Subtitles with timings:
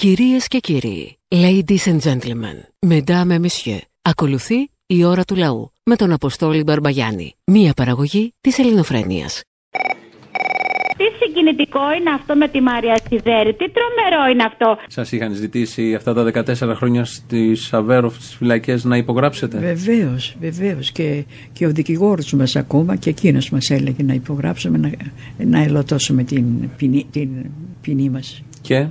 [0.00, 5.96] Κυρίες και κύριοι, ladies and gentlemen, mesdames et messieurs, ακολουθεί η ώρα του λαού με
[5.96, 9.42] τον Αποστόλη Μπαρμπαγιάννη, μία παραγωγή της ελληνοφρένειας.
[10.96, 14.76] Τι συγκινητικό είναι αυτό με τη Μαρία Σιδέρη, τι τρομερό είναι αυτό.
[14.86, 19.58] Σας είχαν ζητήσει αυτά τα 14 χρόνια στη Σαβέροφ στις φυλακές να υπογράψετε.
[19.58, 20.92] Βεβαίως, βεβαίως.
[20.92, 24.90] Και, και ο δικηγόρος μας ακόμα και εκείνος μας έλεγε να υπογράψουμε, να,
[25.44, 27.28] να ελωτώσουμε την ποινή, την
[27.80, 28.42] ποινή μας.
[28.60, 28.86] Και;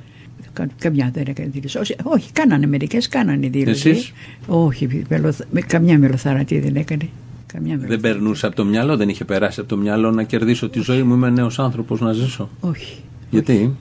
[0.58, 1.78] Κα- Καμιά δεν έκανε δήλωση.
[1.78, 3.89] Όχι, όχι κάνανε μερικές, κάνανε δήλωση.
[3.89, 4.14] Εσείς;
[4.48, 7.10] Όχι, μελοθ- με, καμιά μελοθαρατή δεν έκανε.
[7.54, 8.02] Καμιά Δεν μελοθαρατή.
[8.20, 11.14] περνούσε από το μυαλό, δεν είχε περάσει από το μυαλό να κερδίσω τη ζωή μου.
[11.14, 12.50] Είμαι νέος άνθρωπος να ζήσω.
[12.60, 12.98] Όχι.
[13.29, 13.75] Γιατί;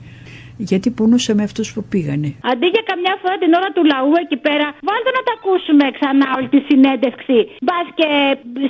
[0.57, 2.29] Γιατί πονούσε με αυτούς που πήγανε.
[2.51, 6.27] Αντί για καμιά φορά την ώρα του λαού εκεί πέρα, βάλτε να τα ακούσουμε ξανά
[6.37, 7.37] όλη τη συνέντευξη.
[7.65, 8.09] Μπας και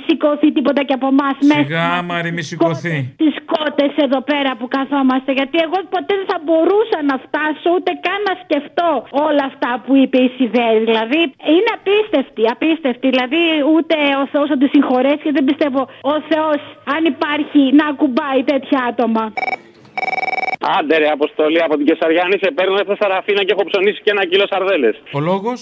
[0.06, 1.64] σηκωθεί τίποτα και από εμάς μέσα.
[1.64, 2.96] Σιγά, Μαρή, μη σηκωθεί.
[3.22, 5.30] Τις κότες εδώ πέρα που καθόμαστε.
[5.38, 8.90] Γιατί εγώ ποτέ δεν θα μπορούσα να φτάσω ούτε καν να σκεφτώ
[9.26, 10.80] όλα αυτά που είπε η Σιδέρη.
[10.90, 11.20] Δηλαδή
[11.54, 13.06] είναι απίστευτη, απίστευτη.
[13.12, 13.42] Δηλαδή
[13.74, 15.80] ούτε ο Θεός θα τη συγχωρέσει και δεν πιστεύω
[16.14, 16.60] ο Θεός,
[16.94, 19.24] αν υπάρχει, να ακουμπάει τέτοια άτομα.
[20.76, 24.10] Άντε ρε Αποστολή από την Κεσαριάννη σε παίρνω έφτα στα ραφίνα και έχω ψωνίσει και
[24.16, 24.94] ένα κιλό σαρδέλες.
[25.18, 25.58] Ο λόγος;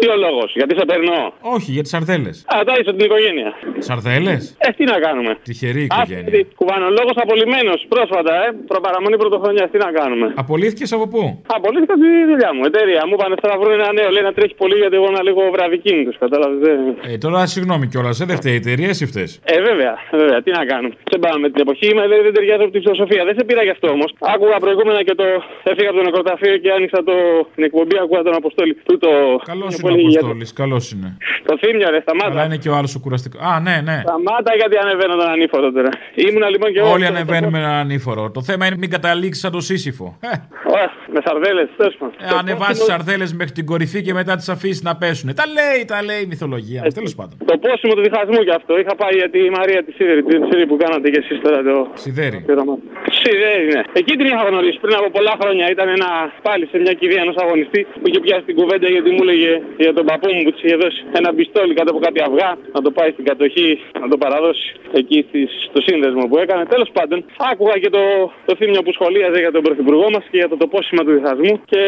[0.00, 1.16] Τι ο λόγος, γιατί σε παίρνω;
[1.56, 2.36] Όχι, για τις σαρδέλες.
[2.54, 3.50] Α, τα είσαι την οικογένεια.
[3.88, 5.32] Σαρδέλες; Ε, τι να κάνουμε.
[5.48, 6.30] Τυχερή οικογένεια.
[6.60, 8.46] Κουβανολόγο απολυμμένο πρόσφατα, ε.
[8.72, 10.26] Προπαραμονή πρωτοχρονιάς, τι να κάνουμε.
[10.42, 11.20] Απολύθηκες από πού;
[11.58, 12.62] Απολύθηκα τη δουλειά μου.
[12.70, 14.08] Εταιρεία μου πάνε τώρα να βρουν ένα νέο.
[14.14, 16.10] Λέει να τρέχει πολύ γιατί εγώ είμαι λίγο βραδικίνητο.
[16.24, 16.68] Κατάλαβες.
[17.12, 19.30] Ε, τώρα συγγνώμη κιόλας, δεν φταίει η εταιρεία, εσύ φταίς.
[19.54, 20.94] Ε, βέβαια, βέβαια, τι να κάνουμε.
[21.12, 23.24] Σε πάμε με την εποχή, είμαι λέει, δεν ταιριάζει από τη φιλοσοφία.
[23.28, 24.08] Δεν σε πήρα γι' αυτό όμως.
[24.40, 25.24] Άκουγα προηγούμενα και το.
[25.70, 27.14] Έφυγα από το νεκροταφείο και άνοιξα το...
[27.54, 27.94] την εκπομπή.
[28.02, 28.72] Άκουγα τον Αποστόλη.
[28.86, 29.10] Του το.
[29.52, 31.08] Καλός πιο είναι ο πολύ για το- Αποστόλης, καλός είναι.
[31.48, 32.30] Το θύμιο, ρε, σταμάτα.
[32.30, 33.40] Αλλά είναι και ο άλλος ο κουραστικός.
[33.50, 33.96] Α, ναι, ναι.
[34.06, 35.90] Σταμάτα γιατί ανεβαίνω τον ανήφορο τώρα.
[36.26, 36.90] Ήμουνα λοιπόν και εγώ.
[36.94, 38.22] Όλοι στο- ανεβαίνουμε με έναν ανήφορο.
[38.36, 40.06] Το θέμα είναι μην καταλήξεις σαν το σύσυφο.
[40.20, 40.28] Ε,
[40.72, 42.14] Ωραία, με σαρδέλες, τέλος πάντων.
[42.20, 45.34] ε, ανεβάσεις σαρδέλες μέχρι την κορυφή και μετά τις αφήσεις να πέσουν.
[45.40, 46.80] Τα λέει, τα λέει η μυθολογία.
[46.98, 47.34] Τέλος πάντων.
[47.50, 48.72] Το πόσιμο του διχασμού κι αυτό.
[48.82, 51.76] Είχα πάει για τη Μαρία τη Σίδερη, την Σίδερη που κάνατε κι εσείς τώρα το.
[52.02, 52.38] Σιδέρι.
[52.46, 52.74] πείραμα.
[53.20, 53.80] Σίδερη, ναι.
[54.00, 55.64] Εκεί την είχα γνωρίσει πριν από πολλά χρόνια.
[55.74, 56.10] Ήταν ένα
[56.46, 59.52] πάλι σε μια κηδεία ενός αγωνιστή που είχε πιάσει την κουβέντα γιατί μου έλεγε
[59.84, 62.80] για τον παππού μου που της είχε δώσει ένα πιστόλι κάτω από κάτι αυγά να
[62.84, 63.70] το πάει στην κατοχή,
[64.02, 64.66] να το παραδώσει
[65.00, 66.62] εκεί στις, στο σύνδεσμο που έκανε.
[66.74, 67.18] Τέλος πάντων,
[67.50, 68.02] άκουγα και το,
[68.46, 71.52] το θύμιο που σχολίαζε για τον πρωθυπουργό μας και για το τοπόσημα του διχασμού.
[71.70, 71.80] Και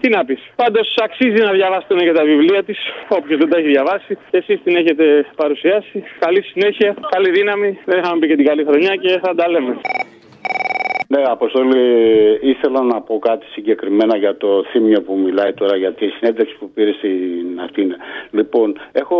[0.00, 0.40] τι να πεις.
[0.62, 2.78] Πάντως αξίζει να διαβάσετε και τα βιβλία της,
[3.08, 4.12] όποιος δεν τα έχει διαβάσει.
[4.30, 6.04] Και εσείς την έχετε παρουσιάσει.
[6.18, 7.78] Καλή συνέχεια, καλή δύναμη.
[7.84, 9.80] Δεν είχαμε πει και την καλή χρονιά και θα τα λέμε.
[11.14, 11.82] Ναι, Αποστόλη,
[12.40, 16.70] ήθελα να πω κάτι συγκεκριμένα για το θύμιο που μιλάει τώρα, για τη συνέντευξη που
[16.70, 17.96] πήρε στην Αθήνα.
[18.30, 19.16] Λοιπόν, έχω,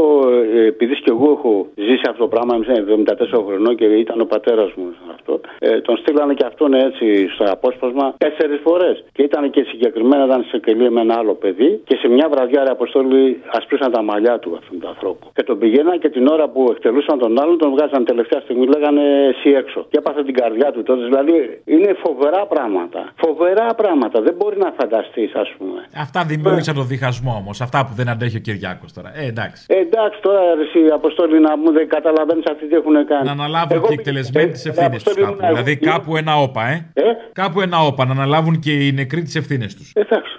[0.54, 2.84] ε, επειδή και εγώ έχω ζήσει αυτό το πράγμα, είμαι
[3.32, 5.40] 74 χρονών και ήταν ο πατέρας μου αυτό.
[5.58, 9.04] Ε, τον στείλανε και αυτόν έτσι στο απόσπασμα τέσσερις φορές.
[9.12, 12.64] Και ήταν και συγκεκριμένα, ήταν σε κελί με ένα άλλο παιδί και σε μια βραδιά,
[12.64, 15.26] ρε Αποστόλη, ασπρίσαν τα μαλλιά του αυτού του ανθρώπου.
[15.34, 19.02] Και τον πηγαίναν και την ώρα που εκτελούσαν τον άλλον, τον βγάζαν τελευταία στιγμή, λέγανε
[19.32, 19.86] εσύ έξω.
[19.90, 21.04] Και έπαθε την καρδιά του τότε.
[21.04, 23.00] Δηλαδή είναι φοβερά πράγματα.
[23.16, 24.20] Φοβερά πράγματα.
[24.26, 25.80] Δεν μπορεί να φανταστείς, ας πούμε.
[26.04, 27.60] Αυτά δημιούργησαν το διχασμό όμως.
[27.60, 29.10] Αυτά που δεν αντέχει ο Κυριάκος τώρα.
[29.14, 29.64] Ε, εντάξει.
[29.68, 33.24] Ε, εντάξει, τώρα ρε, εσύ, Αποστόλη, να μου δεν καταλαβαίνεις αυτοί τι έχουν κάνει.
[33.24, 35.32] Να αναλάβουν Εγώ και οι πήγα- εκτελεσμένοι τις ε, ευθύνες τους Αποστόλη, κάπου.
[35.38, 35.54] ήμουν εγώ.
[35.62, 36.90] Δηλαδή κάπου ένα όπα, ε.
[36.94, 37.02] Ε,
[37.32, 39.92] Κάπου ένα όπα να αναλάβουν και οι νεκροί τις ευθύνες τους.
[39.94, 40.29] εντάξει,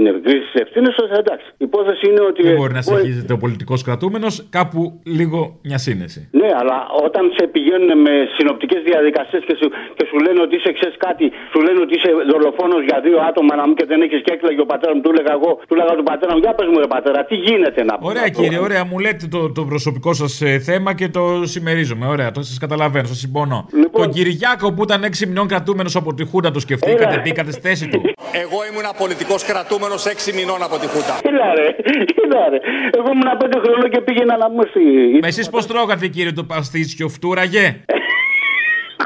[0.00, 0.18] εντάξει.
[0.18, 0.88] Είναι κρίση ευθύνη,
[1.22, 1.46] εντάξει.
[1.62, 2.40] Η υπόθεση είναι ότι.
[2.48, 4.80] Δεν μπορεί να συνεχίζεται ο πολιτικός κρατούμενος, κάπου
[5.18, 5.38] λίγο
[5.68, 6.20] μια σύνεση.
[6.40, 6.76] Ναι, αλλά
[7.06, 11.24] όταν σε πηγαίνουν με συνοπτικές διαδικασίες και, σου- και σου λένε ότι είσαι ξέρεις κάτι,
[11.52, 14.60] σου λένε ότι είσαι δολοφόνος για δύο άτομα να μου και δεν έχεις και έκλαιγε
[14.66, 16.90] ο πατέρας μου, του έλεγα εγώ, του έλεγα του πατέρα μου, για πες μου ρε
[16.96, 18.08] πατέρα, τι γίνεται να πούμε.
[18.12, 20.32] Ωραία κύριε, ωραία, μου λέτε το, το προσωπικό σας
[20.68, 21.22] θέμα και το
[21.54, 22.06] συμμερίζομαι.
[22.14, 23.60] Ωραία, το σας καταλαβαίνω, σας συμπονώ.
[23.82, 27.20] Λοιπόν- Τον Κυριάκο που ήταν 6 μηνών κρατούμενος από τη Χούντα το σκεφτήκατε, Έλα.
[27.24, 28.00] μπήκατε στη θέση του.
[28.44, 31.14] Εγώ ήμουν πολιτικός κρατούμενος 6 μηνών από τη Χούτα.
[31.22, 31.66] Κοίτα ρε,
[32.04, 32.58] κοίτα ρε.
[32.98, 34.80] Εγώ ήμουν πέντε χρονών και πήγαινα να μου στη.
[35.22, 37.84] Μα εσείς πώς τρώγατε κύριε το παστίτσιο, φτούραγε;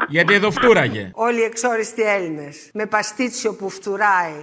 [0.07, 1.03] Γιατί εδώ φτούραγε.
[1.13, 2.69] Όλοι οι εξόριστοι Έλληνες.
[2.73, 4.35] Με παστίτσιο που φτουράει.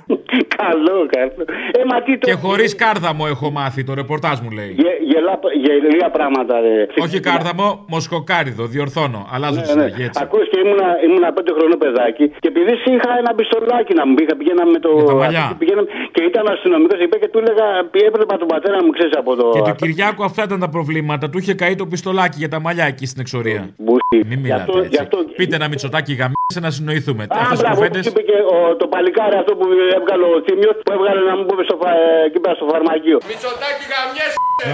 [0.61, 1.43] Καλό, καλό.
[1.79, 2.27] Ε, μα τι το.
[2.29, 4.71] Και χωρίς κάρδαμο έχω μάθει, το ρεπορτάζ μου λέει.
[4.83, 5.35] Γε, γελά,
[5.65, 6.87] γελία πράγματα, ρε.
[7.05, 9.21] Όχι κάρδαμο, μοσκοκάριδο, διορθώνω.
[9.33, 9.83] Αλλάζω τη Ναι, ναι.
[9.89, 10.21] συνταγή έτσι.
[10.25, 14.15] Ακούς και ήμουνα, ήμουνα πέντε χρονών παιδάκι και επειδή εσύ είχα ένα πιστολάκι να μου
[14.15, 14.89] πήγα, πηγαίναμε με το.
[14.97, 15.45] Για τα μαλλιά.
[15.49, 17.67] και πηγαίναμε- και ήταν αστυνομικός είπε και του έλεγα,
[18.09, 19.47] έβλεπα τον πατέρα μου, ξέρεις από το.
[19.57, 21.31] Και του Κυριάκου αυτά ήταν τα προβλήματα.
[21.31, 23.63] Του είχε καεί το πιστολάκι για τα μαλλιά εκεί στην εξορία.
[23.79, 24.00] Μπουσί.
[24.17, 24.91] Μην Γι' μιλάτε αυτό- έτσι.
[24.95, 27.23] γι' αυτό- Πείτε ένα μυτσοτάκι γαμίσε να συνοηθούμε.
[27.25, 28.07] Α, Αυτέ τι μπράβο, κουβέντες.
[28.07, 29.67] όπως είπε και ο, το παλικάρι αυτό που
[29.99, 33.19] έβγαλε ο Θήμιος που έβγαλε να μου πούμε στο, φα, ε, εκεί πέρα στο φαρμακείο.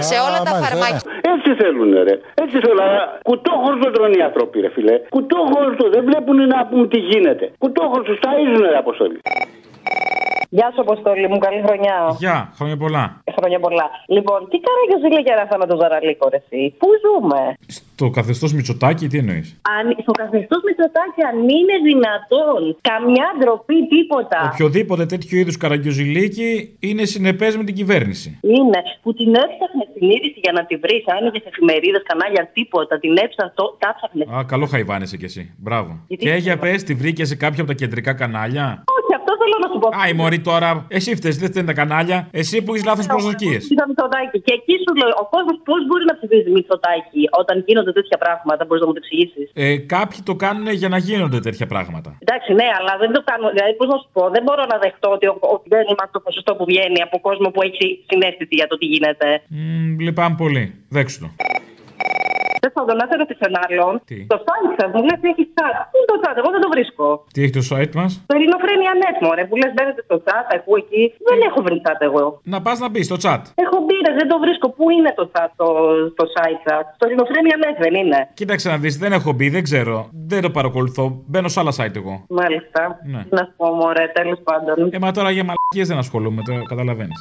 [0.09, 1.01] Σε όλα τα φαρμάκια.
[1.33, 2.15] Έτσι θέλουν, ρε.
[2.43, 2.79] Έτσι θέλουν.
[2.85, 4.95] Αλλά κουτόχορτο τρώνε οι άνθρωποι, ρε φιλέ.
[5.15, 5.83] Κουτόχορτο.
[5.95, 7.45] Δεν βλέπουν να πούμε τι γίνεται.
[7.63, 9.19] Κουτόχορτο ταΐζουν, ρε Αποστολή.
[10.49, 11.97] Γεια σου, Αποστόλη μου, καλή χρονιά.
[12.23, 13.03] Γεια, χρόνια πολλά.
[13.37, 13.87] Χρόνια πολλά.
[14.15, 17.41] Λοιπόν, τι καράγιο ζήλια είναι αυτά με τον Ζαραλίκο, ρε, εσύ; Πού ζούμε;
[18.01, 22.61] Το καθεστώς Μητσοτάκι, τι εννοείς; Αν, στο καθεστώς Μητσοτάκη, αν είναι δυνατόν.
[22.91, 24.39] Καμιά ντροπή, τίποτα.
[24.53, 28.29] Οποιοδήποτε τέτοιο είδους καραγκιοζηλίκι είναι συνεπές με την κυβέρνηση.
[28.55, 31.03] Είναι που την έψαχνε την είδηση για να τη βρεις.
[31.17, 32.93] Άνοιγες εφημερίδες, κανάλια, τίποτα.
[33.03, 34.27] Την έψαχνε, το, τα ψάχνες.
[34.35, 35.43] Α, καλό χαϊβάνεσαι κι εσύ.
[35.65, 35.91] Μπράβο.
[36.07, 38.65] Γιατί Και δεν για πες, τη βρήκες σε κάποιο από τα κεντρικά κανάλια;
[38.97, 39.75] Όχι, αυτό θέλω να σου πω.
[39.99, 42.17] Α, η Μωρή τώρα, εσύ φταίει, δεν φταίνε τα κανάλια.
[42.41, 43.61] Εσύ που έχεις λάθος προσδοκίες.
[43.71, 44.37] Είδα Μητσοτάκη.
[44.45, 48.61] Και εκεί σου λέω, ο κόσμος πώς μπορεί να ψηφίζει Μητσοτάκη όταν γίνονται τέτοια πράγματα,
[48.65, 52.09] μπορείς να μου το εξηγήσεις; Ε, κάποιοι το κάνουν για να γίνονται τέτοια πράγματα.
[52.25, 53.45] Εντάξει, ναι, αλλά δεν το κάνω.
[53.55, 56.21] Δηλαδή, πώς να σου πω, δεν μπορώ να δεχτώ ότι, ο- ότι δεν είμαστε το
[56.27, 59.27] ποσοστό που βγαίνει από κόσμο που έχει συνέστηση για το τι γίνεται.
[59.47, 60.63] Μ, λυπάμαι πολύ.
[60.97, 61.29] Δέξου το.
[62.77, 63.93] Δεν θα τον έφερε σε άλλον.
[64.09, 65.75] Τι; Το site σα μου λε έχει chat.
[65.91, 67.07] Πού είναι το chat, εγώ δεν το βρίσκω.
[67.33, 70.71] Τι έχει το site μας; Το Ελληνοφρένια Net, μωρέ, που λες μπαίνετε στο chat, εγώ
[70.83, 71.03] εκεί.
[71.29, 72.25] Δεν έχω βρει chat εγώ.
[72.53, 73.41] Να πας να μπεις στο chat.
[73.65, 74.67] Έχω μπει, ρε, δεν το βρίσκω.
[74.77, 75.67] Πού είναι το chat, το,
[76.19, 76.77] το site σα.
[76.99, 78.19] Το Ελληνοφρένια Net δεν είναι.
[78.39, 79.95] Κοίταξε να δεις, δεν έχω μπει, δεν ξέρω.
[80.31, 81.03] Δεν το παρακολουθώ.
[81.29, 82.15] Μπαίνω σε άλλα site εγώ.
[82.39, 82.81] Μάλιστα.
[83.13, 83.21] Ναι.
[83.29, 84.75] Να σου πω, μωρέ, τέλος πάντων.
[84.91, 87.17] Ε, μα τώρα για μαλακίες δεν ασχολούμαι, το καταλαβαίνεις.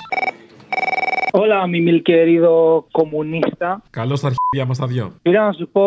[1.38, 2.52] Hola, mi mil querido
[2.98, 3.68] comunista.
[3.90, 5.12] Καλώς τα αρχίδια μας τα δυο.
[5.22, 5.84] Πήρα να σου πω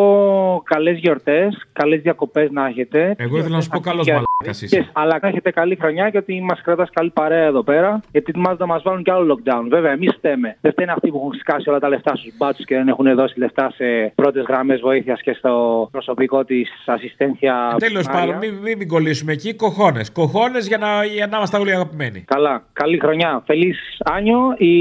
[0.66, 3.16] καλές γιορτές, καλές διακοπές να έχετε.
[3.18, 4.90] Εγώ ήθελα να σου πω καλό Και- μαλάκα είσαι.
[4.94, 8.00] Αλλά να έχετε καλή χρονιά γιατί μας κρατάς καλή παρέα εδώ πέρα.
[8.12, 9.66] Γιατί ετοιμάζονται να μας βάλουν κι άλλο lockdown.
[9.70, 10.58] Βέβαια, εμείς φταίμε.
[10.62, 13.40] Δεν φταίνε αυτοί που έχουν σκάσει όλα τα λεφτά στους μπάτσου και δεν έχουν δώσει
[13.40, 17.76] λεφτά σε πρώτες γραμμές βοήθειας και στο προσωπικό της ασυστένθια.
[17.78, 19.54] Τέλος πάντων, μην, μην, μην κολλήσουμε εκεί.
[19.54, 20.12] Κοχώνες.
[20.12, 22.22] Κοχώνες για να, για να είμαστε όλοι αγαπημένοι.
[22.22, 23.44] Καλά, καλή χρονιά.
[23.46, 24.74] Φελής Άνιο ή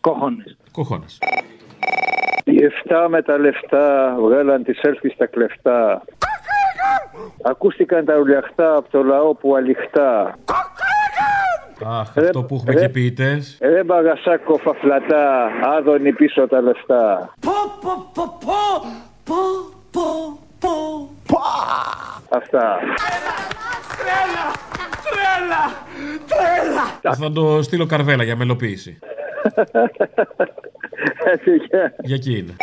[0.00, 0.56] κοχώνες.
[0.72, 1.18] Κοχώνες.
[2.44, 2.56] Οι
[2.88, 6.02] 7 με τα λεφτά βγάλαν τη selfie στα κλεφτά.
[7.42, 10.38] Ακούστηκαν τα ουλιαχτά από το λαό που αληχτά.
[11.84, 13.58] Αχ, αυτό που έχουμε και ποιητές.
[13.60, 17.34] Ρε μπαγασάκο φαφλατά, άδωνη πίσω τα λεφτά.
[17.40, 18.54] Πω, πω, πω, πω,
[19.24, 19.34] πω,
[19.90, 21.38] πω, πω, πω.
[22.28, 22.78] Αυτά.
[23.96, 24.46] Τρέλα,
[25.06, 25.62] τρέλα,
[26.26, 27.14] τρέλα.
[27.14, 28.98] Θα το στείλω καρβέλα για μελοποίηση.
[32.02, 32.56] Για εκεί είναι.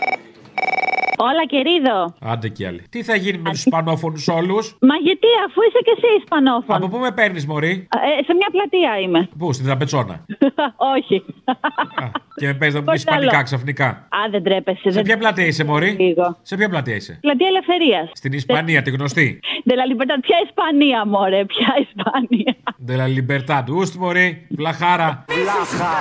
[1.17, 2.13] Όλα κερίδο.
[2.21, 2.81] Άντε κι άλλοι.
[2.89, 6.77] Τι θα γίνει με τους Ισπανόφωνους όλους; Μα γιατί αφού είσαι και εσύ Ισπανόφωνο.
[6.77, 7.87] Από πού με παίρνεις, Μωρή;
[8.19, 9.29] Ε, σε μια πλατεία είμαι.
[9.37, 10.25] Πού, στην τραπετσόνα.
[10.95, 11.23] Όχι.
[12.35, 13.43] Και με παίζεις να μου Πώς Ισπανικά άλλο.
[13.43, 14.79] ξαφνικά; Α, δεν τρέπεσαι.
[14.83, 15.03] Σε δεν...
[15.03, 16.37] ποια πλατεία είσαι, Μωρή; Λίγο.
[16.41, 18.09] Σε ποια πλατεία είσαι; Πλατεία Ελευθερίας.
[18.13, 19.39] Στην Ισπανία, τη γνωστή.
[19.65, 20.19] De la Libertad.
[20.21, 22.55] Ποια Ισπανία, μωρέ, ποια Ισπανία.
[22.87, 23.63] De la Libertad.
[23.75, 24.47] Ούστι, Μωρή.
[24.49, 25.25] Βλαχάρα.
[25.29, 25.93] Βλάχα,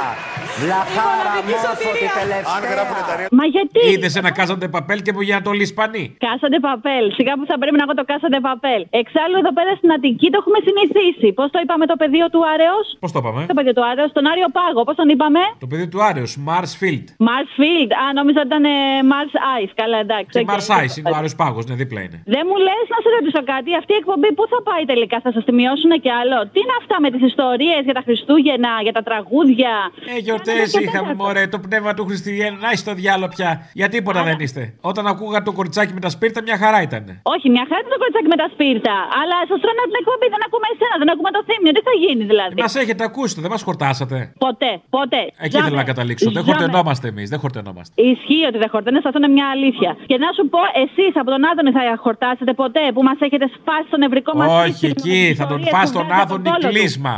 [0.61, 3.29] βλαχάρα μόφο τη τελευταία.
[3.31, 6.05] Μα γιατί; Είδες ένα κάζαντε παπέλ και μου για το Ισπανί.
[6.27, 7.05] Κάσατε παπέλ.
[7.19, 8.81] Σιγά που θα πρέπει να έχω το κάσατε παπέλ.
[9.03, 11.29] Εξάλλου εδώ πέρα στην Αττική το έχουμε συνηθίσει.
[11.39, 14.25] Πώς το είπαμε το πεδίο του Άρεος; Πώς το είπαμε; Το πεδίο του Άρεος, τον
[14.33, 14.81] Άριο Πάγο.
[14.89, 17.06] Πώς τον είπαμε; Το Πεδίο του Άρεως, Mars Field.
[17.31, 17.91] Mars Field.
[18.03, 18.77] Α, νόμιζα ότι ήταν ε,
[19.13, 19.73] Mars Ice.
[19.81, 20.33] Καλά, εντάξει.
[20.35, 20.50] Και OK.
[20.53, 22.19] Mars Ice, είναι ο Άρειος Πάγος, ναι, δίπλα είναι.
[22.35, 23.71] Δεν μου λες να σε ρωτήσω κάτι.
[23.81, 26.77] Αυτή η εκπομπή πού θα πάει τελικά, θα σας τη μειώσουν κι άλλο; Τι είναι
[26.83, 29.73] αυτά με τις ιστορίες για τα Χριστούγεννα, για τα τραγούδια;
[30.15, 32.59] Ε, γιορτές είχαμε, μωρέ, το πνεύμα του Χριστουγέννων.
[32.65, 33.51] Άι στο διάολο πια.
[33.81, 34.63] Για τίποτα δεν είστε.
[34.93, 37.05] Όταν άκουγα το κοριτσάκι με τα σπίρτα, μια χαρά ήταν.
[37.35, 38.94] Όχι, μια χαρά είναι το κοριτσάκι με τα σπίρτα.
[39.21, 41.73] Αλλά σας τρώνε την εκπομπή, δεν ακούμε εσένα, δεν ακούμε τον Θύμιο.
[41.77, 44.17] Τι θα γίνει δηλαδή; Μα έχετε ακούσει, δεν μας χορτάσατε.
[44.47, 45.22] Ποτέ, ποτέ.
[45.44, 46.29] Εκεί ήθελα να καταλήξω.
[46.37, 46.49] Δεν Ζάμε.
[46.49, 47.93] χορτενόμαστε εμείς, δεν χορτενόμαστε.
[48.11, 49.91] Ισχύει ότι δεν χορταίνε, αυτό είναι μια αλήθεια.
[50.11, 53.87] Και να σου πω, εσείς από τον Άδωνη θα χορτάσετε ποτέ που μας έχετε σπάσει
[53.91, 57.15] στο νευρικό μας Όχι, εκεί θα τον φας τον Άδωνη κλείσμα.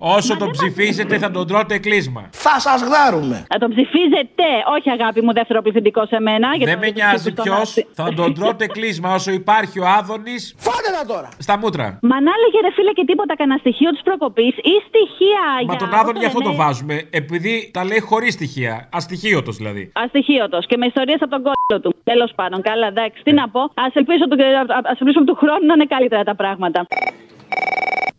[0.00, 2.28] Όσο τον ψηφίσετε θα τον τρώτε κλείσμα.
[2.30, 3.46] Θα σας γδάρουμε.
[3.52, 6.48] Θα τον ψηφίζετε, όχι αγάπη μου, δεύτερο πληθυντικό σε μένα.
[6.56, 8.14] γιατί Δεν με θα νοιάζει ψηφίσω ποιος, τον Άδωνη.
[8.16, 10.54] θα τον τρώτε κλείσμα όσο υπάρχει ο Άδωνης.
[10.58, 11.28] Φάτε τα τώρα.
[11.38, 11.86] Στα μούτρα.
[12.10, 15.78] Μα να έλεγε ρε φίλε και τίποτα κανένα στοιχείο της προκοπής ή στοιχεία Μα για.
[15.82, 16.94] τον πώς Άδωνη γι' αυτό λένε, το βάζουμε.
[17.20, 18.88] Επειδή τα λέει χωρίς στοιχεία.
[18.98, 19.82] Αστοιχείωτος δηλαδή.
[20.04, 21.90] Αστοιχείωτος και με ιστορίες από τον κόλλο του.
[22.04, 23.60] Τέλος πάντων, καλά, εντάξει, τι να πω.
[23.60, 24.36] Α ελπίσω, του,
[24.92, 26.86] ας ελπίσουμε του χρόνου να είναι καλύτερα τα πράγματα.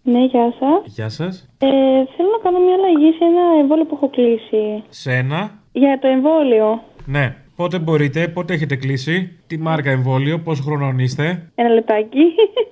[0.03, 0.81] Ναι, γεια σας.
[0.85, 1.49] Γεια σας.
[1.57, 1.67] Ε,
[2.15, 4.83] θέλω να κάνω μια αλλαγή σε ένα εμβόλιο που έχω κλείσει.
[4.89, 5.51] Σένα.
[5.71, 6.81] Για το εμβόλιο.
[7.05, 7.35] Ναι.
[7.55, 12.19] Πότε μπορείτε, πότε έχετε κλείσει, τι μάρκα εμβόλιο, πόσο χρονών είστε; Ένα λεπτάκι.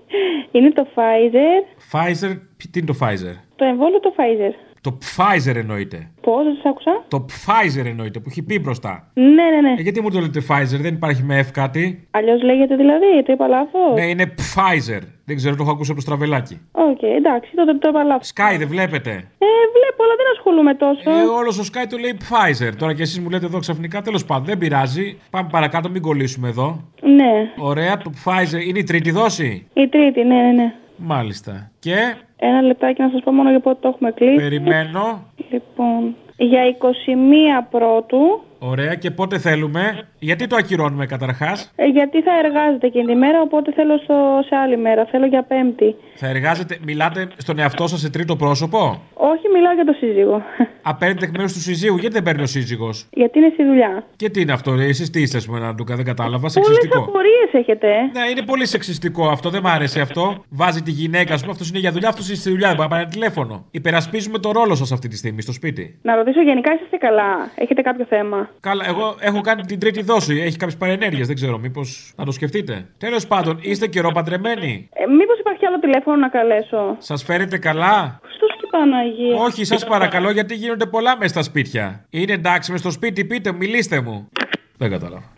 [0.52, 1.64] Είναι το Pfizer.
[1.92, 2.40] Pfizer,
[2.72, 4.54] τι είναι το Pfizer; Το εμβόλιο το Pfizer.
[4.88, 5.98] Το Pfizer εννοείται.
[6.22, 9.12] Πώς, δεν σας άκουσα; Το Pfizer εννοείται που έχει πει μπροστά.
[9.14, 9.74] Ναι, ναι, ναι.
[9.78, 13.32] Ε, γιατί μου το λέτε Pfizer, δεν υπάρχει με F κάτι; Αλλιώς λέγεται δηλαδή, το
[13.34, 13.94] είπα λάθος.
[13.96, 15.02] Ναι, είναι Pfizer.
[15.26, 16.60] Δεν ξέρω, το έχω ακούσει από το στραβελάκι.
[16.72, 18.32] Οκ, εντάξει, τότε το είπα λάθος.
[18.36, 21.10] ΣΚΑΪ, δεν βλέπετε; Ε, βλέπω, αλλά δεν ασχολούμαι τόσο.
[21.12, 22.72] Ε, όλος ο ΣΚΑΪ το λέει Pfizer.
[22.78, 25.18] Τώρα και εσείς μου λέτε εδώ ξαφνικά, τέλος πάντων, δεν πειράζει.
[25.30, 26.84] Πάμε παρακάτω, μην κολλήσουμε εδώ.
[27.02, 30.74] Ναι, Ωραία, το Pfizer είναι η τρίτη δόση; η τρίτη, ναι, ναι, ναι.
[30.98, 31.72] Μάλιστα.
[31.80, 34.36] Και; Ένα λεπτάκι να σας πω μόνο για πότε το έχουμε κλείσει.
[34.36, 35.26] Περιμένω.
[35.52, 42.32] Λοιπόν, για 21 πρώτου, Ωραία, και πότε θέλουμε; Γιατί το ακυρώνουμε καταρχάς; ε, γιατί θα
[42.44, 44.16] εργάζεται εκείνη τη μέρα, οπότε θέλω στο,
[44.48, 45.06] σε άλλη μέρα.
[45.12, 45.96] Θέλω για Πέμπτη.
[46.16, 50.42] Θα εργάζεται, μιλάτε στον εαυτό σας σε τρίτο πρόσωπο; Όχι, μιλάω για το σύζυγο.
[50.82, 54.04] Απέρνετε εκ μέρους του συζύγου, γιατί δεν παίρνει ο σύζυγος; γιατί είναι στη δουλειά.
[54.16, 56.38] Και τι είναι αυτό, εσείς τι είστε, ας πούμε, Ναντούκα, δεν κατάλαβα.
[56.38, 57.00] Πολλές Σεξιστικό.
[57.00, 57.88] απορίες έχετε.
[57.88, 60.44] Ναι, είναι πολύ σεξιστικό αυτό, δεν μ' άρεσε αυτό.
[60.50, 62.90] Βάζει τη γυναίκα, ας πούμε, αυτός είναι για δουλειά, αυτός είναι στη δουλειά, δεν μπορεί
[62.90, 63.66] να πάρει τηλέφωνο.
[63.72, 66.00] Υπερασπίζουμε το ρόλο σας αυτή τη στιγμή στο σπίτι.
[66.02, 67.52] Να ρωτήσω γενικά, είσαστε καλά.
[67.56, 70.36] Έχετε κάποιο θέμα; Καλά, εγώ έχω κάνει την τρίτη δόση.
[70.42, 72.88] Έχει κάποιες παρενέργειες, δεν ξέρω, μήπως να το σκεφτείτε.
[72.98, 74.90] Τέλος πάντων, είστε καιρό παντρεμένοι.
[74.94, 79.36] Ε, Μήπως υπάρχει άλλο τηλέφωνο να καλέσω; Σας φέρετε καλά; Χριστός και Παναγία.
[79.38, 82.06] Όχι, σας παρακαλώ, γιατί γίνονται πολλά μες στα σπίτια.
[82.10, 84.30] Είναι εντάξει μες στο σπίτι, πείτε, μου, μιλήστε μου.
[84.78, 85.34] Δεν κατάλαβα.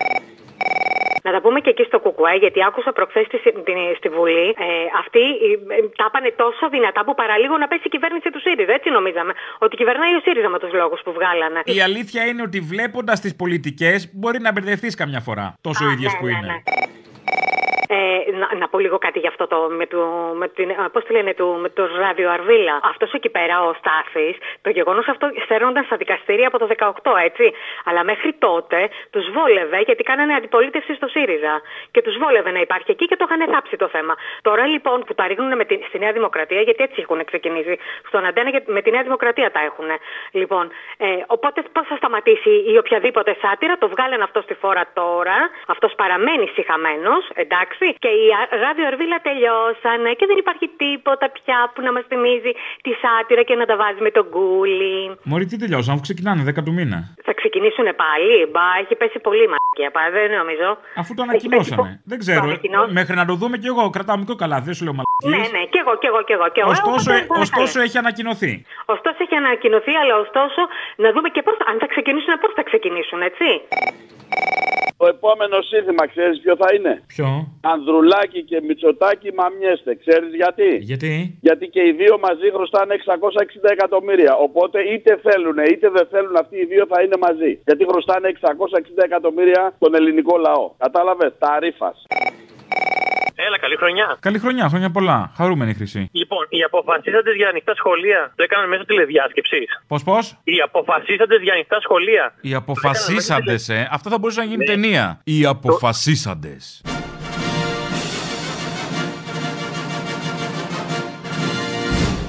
[1.24, 3.54] Να τα πούμε και εκεί στο Κουκουέ, γιατί άκουσα προχθές στη, στη-
[4.00, 4.48] στη Βουλή.
[4.66, 4.66] Ε,
[5.02, 8.74] αυτοί ε, ε, τα πάνε τόσο δυνατά που παραλίγο να πέσει η κυβέρνηση του ΣΥΡΙΖΑ.
[8.74, 9.34] Έτσι νομίζαμε.
[9.60, 11.60] Ότι κυβερνάει ο ΣΥΡΙΖΑ με τους λόγους που βγάλανε.
[11.64, 15.46] Η αλήθεια είναι ότι βλέποντας τις πολιτικές μπορεί να μπερδευτείς καμιά φορά.
[15.62, 16.54] Τόσο ίδιες που είναι.
[17.92, 19.58] Ε, να, να πω λίγο κάτι για αυτό το.
[19.80, 20.00] με, το,
[20.36, 20.70] με την.
[20.92, 22.80] Πώς τη λένε, του, με το ράδιο Αρβίλα.
[22.84, 26.92] Αυτός εκεί πέρα, ο Στάθης, το γεγονός αυτό στέρνονταν στα δικαστήρια από το 18,
[27.24, 27.54] έτσι.
[27.84, 31.62] Αλλά μέχρι τότε τους βόλευε γιατί κάνανε αντιπολίτευση στο ΣΥΡΙΖΑ.
[31.92, 34.14] Και τους βόλευε να υπάρχει εκεί και το είχαν θάψει το θέμα.
[34.42, 37.78] Τώρα λοιπόν που τα ρίχνουν με την, στη Νέα Δημοκρατία, γιατί έτσι έχουν ξεκινήσει.
[38.08, 39.90] Στον Αντένα γιατί με τη Νέα Δημοκρατία τα έχουν.
[40.32, 45.38] Λοιπόν, ε, οπότε πώς θα σταματήσει η οποιαδήποτε σάτυρα, το βγάλανε αυτό στη φόρα τώρα.
[45.68, 47.79] Αυτός παραμένει συχαμένος, εντάξει.
[48.04, 52.52] Και οι α- ράδιο Αρβίλα τελειώσανε και δεν υπάρχει τίποτα πια που να μας θυμίζει
[52.86, 54.96] τη σάτυρα και να τα βάζει με τον κούλι.
[55.30, 57.00] Μωρή, τι τελειώσαν, αφού ξεκινάνε 10 του μήνα.
[57.28, 58.36] Θα ξεκινήσουν πάλι.
[58.52, 59.90] Μπα, έχει πέσει πολύ μαλακία.
[59.96, 60.68] Πα, δεν νομίζω.
[61.02, 61.92] Αφού το ανακοινώσανε.
[62.12, 62.46] Δεν ξέρω.
[63.00, 63.84] Μέχρι να το δούμε κι εγώ.
[63.96, 64.58] Κρατάω μικρό καλά.
[64.68, 65.52] Δεν σου λέω Ναι, μαλακίες.
[65.56, 66.48] ναι, και εγώ, και εγώ, και εγώ.
[66.54, 66.70] Και εγώ.
[66.76, 67.86] Ωστόσο, Εγώ θα ωστόσο κάνω.
[67.88, 68.54] έχει ανακοινωθεί.
[68.96, 70.62] Ωστόσο έχει ανακοινωθεί, αλλά ωστόσο
[71.04, 73.48] να δούμε και πώς αν θα ξεκινήσουν, πώς θα ξεκινήσουν, έτσι.
[75.02, 77.30] Το επόμενο σύνθημα ξέρεις ποιο θα είναι; Ποιο;
[77.62, 79.92] Ανδρουλάκη και Μητσοτάκη μαμιέστε.
[80.04, 84.34] Ξέρεις γιατί; Γιατί; Γιατί και οι δύο μαζί χρωστάνε 660 εκατομμύρια.
[84.36, 87.52] Οπότε είτε θέλουν είτε δεν θέλουν αυτοί οι δύο θα είναι μαζί.
[87.68, 90.66] Γιατί χρωστάνε 660 εκατομμύρια στον ελληνικό λαό.
[90.78, 91.98] Κατάλαβες; Τα ρήφας.
[93.48, 94.18] Έλα, καλή χρονιά.
[94.20, 95.32] Καλή χρονιά, χρόνια πολλά.
[95.36, 96.10] Χαρούμενη χρυσή.
[96.12, 99.68] Λοιπόν, οι αποφασίσαντε για ανοιχτά σχολεία το έκαναν μέσω τηλεδιάσκεψης.
[99.88, 102.34] Πώς, πώς; Οι αποφασίσαντε για ανοιχτά σχολεία.
[102.42, 103.88] Οι αποφασίσαντες, ε.
[103.92, 105.22] Αυτό θα μπορούσε να γίνει ταινία.
[105.24, 106.82] Οι αποφασίσαντες.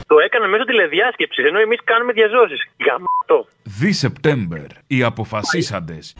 [0.06, 2.60] Το έκαναν μέσω τηλεδιάσκεψης, ενώ εμείς κάνουμε διαζώσεις.
[2.86, 3.48] Γαμάτο.
[3.62, 4.66] Δι Σεπτέμβερ.
[4.86, 6.14] Οι αποφασίσαντες.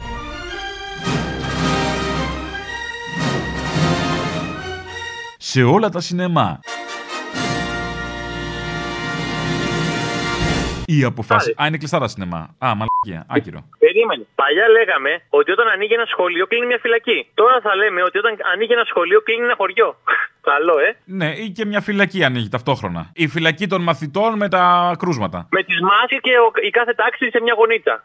[5.53, 6.59] Σε όλα τα σινεμά.
[10.85, 11.55] Οι αποφάσει.
[11.61, 12.37] Α, είναι κλειστά τα σινεμά.
[12.65, 13.25] Α, μαλακία.
[13.35, 13.59] Άκυρο.
[13.79, 14.23] Περίμενε.
[14.35, 17.27] Παλιά λέγαμε ότι όταν ανοίγει ένα σχολείο κλείνει μια φυλακή.
[17.33, 19.95] Τώρα θα λέμε ότι όταν ανοίγει ένα σχολείο κλείνει ένα χωριό.
[20.51, 20.89] Καλό, ε.
[21.05, 23.09] Ναι, ή και μια φυλακή ανοίγει ταυτόχρονα.
[23.13, 25.47] Η φυλακή των μαθητών με τα κρούσματα.
[25.51, 28.01] Με τις μάσκες και ο- η κάθε τάξη σε μια γωνίτσα.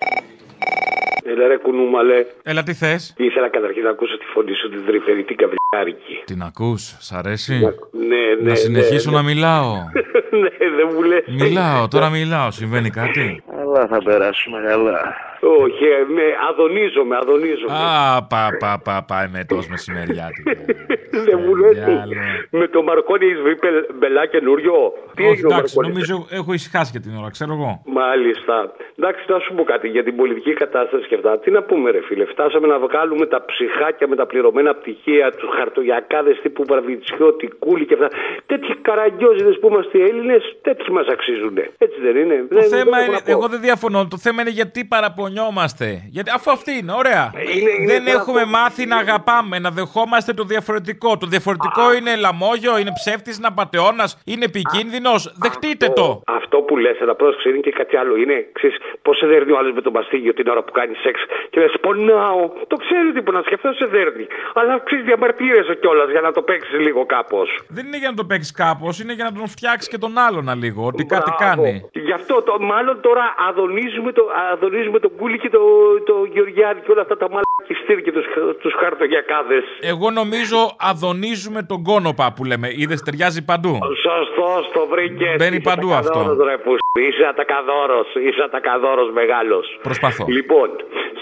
[1.28, 2.26] Έλα ρε κουνούμαλε.
[2.42, 6.22] Έλα, τι θες; Ήθελα καταρχήν να ακούσω τη φωνή σου την τρυφερή την καβλιάρικη.
[6.24, 7.58] Την ακούς, σ' αρέσει;
[7.90, 8.48] Ναι, ναι.
[8.50, 9.72] να συνεχίσω ναι, να μιλάω;
[10.42, 11.24] ναι, δεν μου λες.
[11.26, 12.50] Μιλάω, τώρα μιλάω.
[12.50, 15.14] Συμβαίνει κάτι; Αλλά θα περάσουμε καλά.
[15.40, 17.72] Όχι, ε, ναι, αδονίζομαι, αδονίζομαι.
[17.72, 20.52] Α, πα, πα, πα, πα, εμετός μεσημεριάτικα.
[21.26, 21.74] Δεν μου λες.
[21.84, 22.14] διάλο.
[22.50, 24.74] Με το Μαρκόνι έχει βρει πε- μπελά καινούριο;
[25.16, 27.82] Τι Όχι, έγινε ο εντάξει, Μαρκόνι; νομίζω έχω ησυχάσει για την ώρα, ξέρω εγώ.
[28.00, 28.72] Μάλιστα.
[28.98, 31.38] Εντάξει, να σου πω κάτι για την πολιτική κατάσταση και αυτά.
[31.38, 32.24] Τι να πούμε, ρε φίλε.
[32.24, 37.94] Φτάσαμε να βγάλουμε τα ψυχάκια με τα πληρωμένα πτυχία, τους χαρτογιακάδες τύπου Βραβιτσιώτη, Κούλη και
[37.94, 38.08] αυτά.
[38.46, 41.56] Τέτοιοι καραγκιόζιδες που είμαστε οι Έλληνες, τέτοιοι μας αξίζουν.
[41.78, 42.46] Έτσι δεν είναι.
[42.50, 44.06] Το θέμα είναι, εγώ δεν διαφωνώ.
[44.08, 44.84] Το θέμα είναι γιατί
[45.30, 46.02] παραπονιόμαστε.
[46.10, 47.32] Γιατί, αφού αυτή είναι, ωραία.
[47.54, 51.16] είναι δεν παραπο- έχουμε μάθει να αγαπάμε, να δεχόμαστε το διαφορετικό.
[51.18, 55.32] Το διαφορετικό είναι λαμόγιο, είναι ψεύτης, είναι απαταιώνας, είναι επικίνδυνος.
[55.36, 56.22] Δεχτείτε το.
[56.46, 58.16] Αυτό που λες, αλλά πρόσεξε, είναι και κάτι άλλο.
[58.22, 61.16] Είναι, ξέρεις, πώς σε δέρνει ο άλλος με τον μαστίγιο την ώρα που κάνεις σεξ
[61.50, 62.42] και λες, πονάω.
[62.66, 64.26] Το ξέρει τι που να σκεφτώ, σε δέρνει.
[64.54, 67.48] Αλλά ξέρεις, διαμαρτύρεσαι κιόλας για να το παίξεις λίγο κάπως.
[67.68, 70.44] Δεν είναι για να το παίξεις κάπως, είναι για να τον φτιάξεις και τον άλλον
[70.62, 70.80] λίγο.
[70.86, 71.90] Ότι κάτι κάνει.
[71.92, 74.22] Γι' αυτό το, μάλλον τώρα αδονίζουμε, το,
[74.52, 75.60] αδονίζουμε τον Κούλι και το,
[76.04, 77.28] το Γεωργιάδη και όλα αυτά τα
[77.66, 78.26] μαλακιστήρια και τους,
[78.62, 79.64] τους χαρτογιακάδες.
[79.80, 82.68] Εγώ νομίζω αδονίζουμε τον κόνοπα που λέμε.
[82.76, 83.78] Είδες ταιριάζει παντού.
[84.06, 85.36] Σωστό, το βρήκες.
[85.38, 86.36] Μπαίνει παντού αυτό.
[86.44, 89.78] Ρε, που είσαι ατακαδόρος, είσαι ατακαδόρος μεγάλος.
[89.82, 90.24] Προσπαθώ.
[90.28, 90.68] Λοιπόν,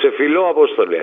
[0.01, 1.01] σε φιλό Απόστολε.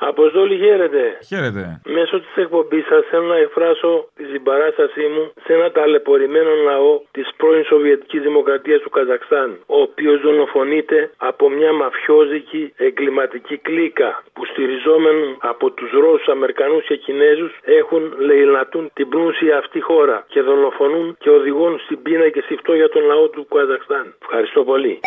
[0.00, 1.18] Αποστόλη, χαίρετε.
[1.26, 1.80] Χαίρετε.
[1.84, 7.28] Μέσω της εκπομπής σας θέλω να εκφράσω τη συμπαράστασή μου σε ένα ταλαιπωρημένο λαό της
[7.36, 15.36] πρώην Σοβιετικής Δημοκρατίας του Καζακστάν, ο οποίος δολοφονείται από μια μαφιόζικη εγκληματική κλίκα που στηριζόμενοι
[15.38, 21.30] από τους Ρώσους, Αμερικανούς και Κινέζους έχουν λαιλατούν την πλούσια αυτή χώρα και δολοφονούν και
[21.30, 24.14] οδηγούν στην πείνα και στη φτώχεια τον λαό του Καζακστάν.
[24.22, 25.00] Ευχαριστώ πολύ.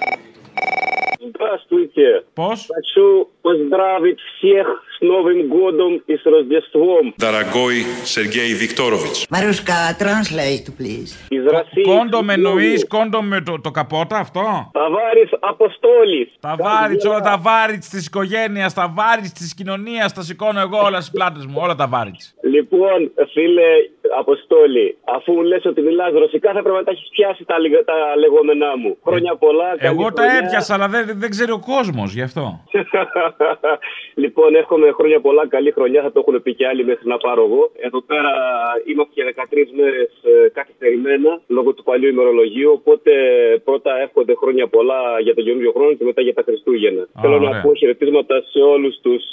[1.30, 2.24] Здравствуйте.
[2.34, 2.66] Πώς?
[2.74, 4.66] Хочу поздравить всех
[4.98, 7.14] с Новым годом и с Рождеством.
[7.18, 9.16] Дорогой Сергей Викторович.
[9.30, 11.12] Maruska, translate, please.
[11.30, 11.84] Из России.
[11.84, 14.70] Κόντο με εννοεί, κόντο με το, το καπότα αυτό.
[14.72, 16.28] Товарищ Апостолис.
[16.40, 21.00] Τα βάριτ, όλα τα βάριτ τη οικογένεια, τα βάριτ τη κοινωνία, τα σηκώνω εγώ όλα
[21.00, 22.20] στι πλάτε μου, όλα τα βάριτ.
[22.42, 23.68] Λοιπόν, φίλε
[24.19, 27.83] Αποστόλη, αφού μου λες ότι μιλάς ρωσικά, θα πρέπει να τα έχεις πιάσει τα, λιγα-
[27.83, 28.97] τα λεγόμενά μου.
[29.05, 29.67] Χρόνια πολλά.
[29.69, 30.39] καλή Ε, Εγώ τα χρονιά.
[30.45, 32.43] έπιασα, αλλά δεν, δεν ξέρει ο κόσμος γι' αυτό.
[34.23, 36.01] λοιπόν, εύχομαι χρόνια πολλά, καλή χρονιά.
[36.01, 37.71] Θα το έχουν πει και άλλοι μέχρι να πάρω εγώ.
[37.87, 38.31] Εδώ πέρα
[38.85, 40.09] είμαστε και 13 μέρες
[40.53, 42.71] καθυστερημένα λόγω του παλιού ημερολογίου.
[42.71, 43.11] Οπότε
[43.63, 47.07] πρώτα εύχονται χρόνια πολλά για τον καινούριο χρόνο και μετά για τα Χριστούγεννα.
[47.21, 47.49] Θέλω ωραία.
[47.49, 49.23] να πω χαιρετίσματα σε όλους τους.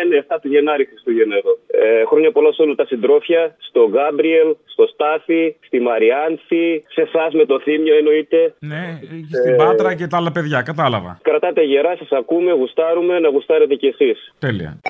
[0.00, 1.52] Ε, ναι, 7 του Γενάρη Χριστούγεννα εδώ.
[1.66, 7.34] Ε, χρόνια πολλά σε όλα τα συντρόφια, στο Γκάμπριελ, στο Στάθη, στη Μαριάνθη, σε εσάς
[7.34, 8.54] με το θύμιο εννοείται.
[8.58, 9.00] Ναι,
[9.42, 11.18] στην Πάτρα και τα άλλα παιδιά, κατάλαβα.
[11.22, 14.34] Κρατάτε γερά, σας ακούμε, γουστάρουμε, να γουστάρετε κι εσείς.
[14.38, 14.80] Τέλεια.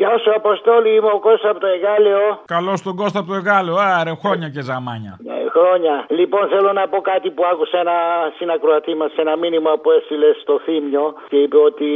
[0.00, 2.22] Γεια σου, Αποστόλη, είμαι ο Κώστας από το Εγάλεο.
[2.54, 5.12] Καλό τον Κώστα από το Εγάλεο, άρε, χρόνια και ζαμάνια.
[5.34, 5.94] Ε, χρόνια.
[6.08, 7.98] Λοιπόν, θέλω να πω κάτι που άκουσα ένα
[8.38, 11.90] συνακροατή μας σε ένα μήνυμα που έστειλε στο Θήμιο και είπε ότι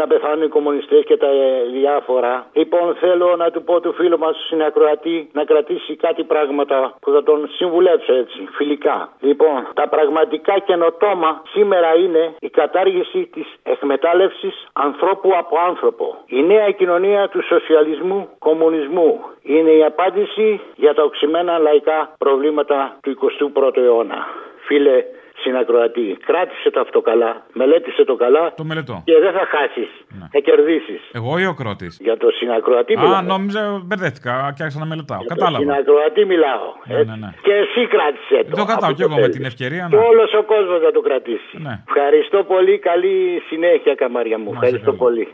[0.00, 2.46] να πεθάνουν οι κομμουνιστές και τα ε, διάφορα.
[2.52, 7.10] Λοιπόν, θέλω να του πω του φίλου μας του συνακροατή να κρατήσει κάτι πράγματα που
[7.14, 9.08] θα τον συμβουλέψω έτσι, φιλικά.
[9.20, 16.06] Λοιπόν, τα πραγματικά καινοτόμα σήμερα είναι η κατάργηση της εκμετάλλευσης ανθρώπου από άνθρωπο.
[16.26, 23.10] Η νέα κοινωνία του σοσιαλισμού κομμουνισμού είναι η απάντηση για τα οξυμένα λαϊκά προβλήματα του
[23.54, 24.26] 21ου αιώνα.
[24.66, 25.04] Φίλε
[25.42, 29.02] συνακροατή, κράτησε το αυτό καλά, μελέτησε το καλά Το μελετώ.
[29.04, 29.88] και δεν θα χάσεις,
[30.32, 31.00] θα κερδίσεις.
[31.12, 33.20] Εγώ ή ο Κρότης; Για το συνακροατή Α, μιλάω.
[33.22, 35.18] νόμιζα, μπερδεύτηκα και άρχισα να μελετάω.
[35.18, 35.62] Για το Κατάλαβα.
[35.64, 36.66] συνακροατή μιλάω.
[36.84, 37.30] Ναι, ναι, ναι.
[37.42, 38.56] Και εσύ κράτησε το.
[38.56, 39.36] Το κρατάω αφού κι εγώ με θέλεις.
[39.36, 39.86] την ευκαιρία.
[39.90, 40.02] Και να.
[40.02, 41.54] όλος ο κόσμος θα το κρατήσει.
[41.66, 41.74] Ναι.
[41.88, 44.50] Ευχαριστώ πολύ, καλή συνέχεια καμάρια μου.
[44.52, 45.28] Ευχαριστώ πολύ.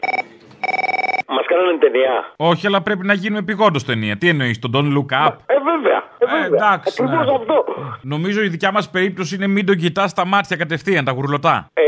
[1.37, 2.33] Μας κάνανε ταινία.
[2.37, 4.17] Όχι, αλλά πρέπει να γίνουμε επιγόντως ταινία.
[4.17, 6.03] Τι εννοείς, τον Don't Look Up; Ε, βέβαια.
[6.19, 6.47] Ε, βέβαια.
[6.47, 7.03] εντάξει.
[7.03, 7.35] Ακριβώς ναι.
[7.35, 7.65] αυτό.
[8.03, 11.71] Νομίζω η δικιά μας περίπτωση είναι μην τον κοιτάς στα μάτια κατευθείαν, τα γουρλωτά.
[11.75, 11.83] Ε,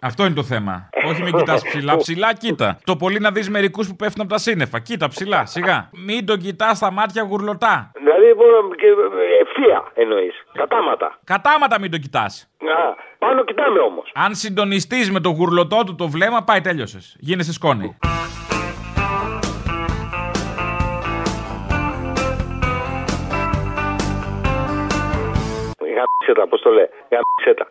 [0.00, 0.88] Αυτό είναι το θέμα.
[1.08, 1.96] Όχι μην κοιτάς ψηλά.
[1.96, 2.78] Ψηλά κοίτα.
[2.84, 4.78] Το πολύ να δεις μερικούς που πέφτουν από τα σύννεφα.
[4.80, 5.88] Κοίτα ψηλά, σιγά.
[6.06, 7.90] Μην τον κοιτάς στα μάτια γουρλωτά.
[7.94, 8.86] Δηλαδή, μόνο και
[9.42, 10.34] ευθεία εννοείς.
[10.52, 11.18] Κατάματα.
[11.24, 12.50] Κατάματα μην τον κοιτάς.
[12.62, 14.10] Α, πάνω κοιτάμε όμως.
[14.14, 17.16] Αν συντονιστείς με το γουρλωτό του το βλέμμα, πάει τέλειωσες.
[17.18, 17.96] Γίνεσαι σκόνη.
[26.02, 26.88] Γαμίσε τα, πώς το λέει.
[27.10, 27.66] Γαμίσε τα.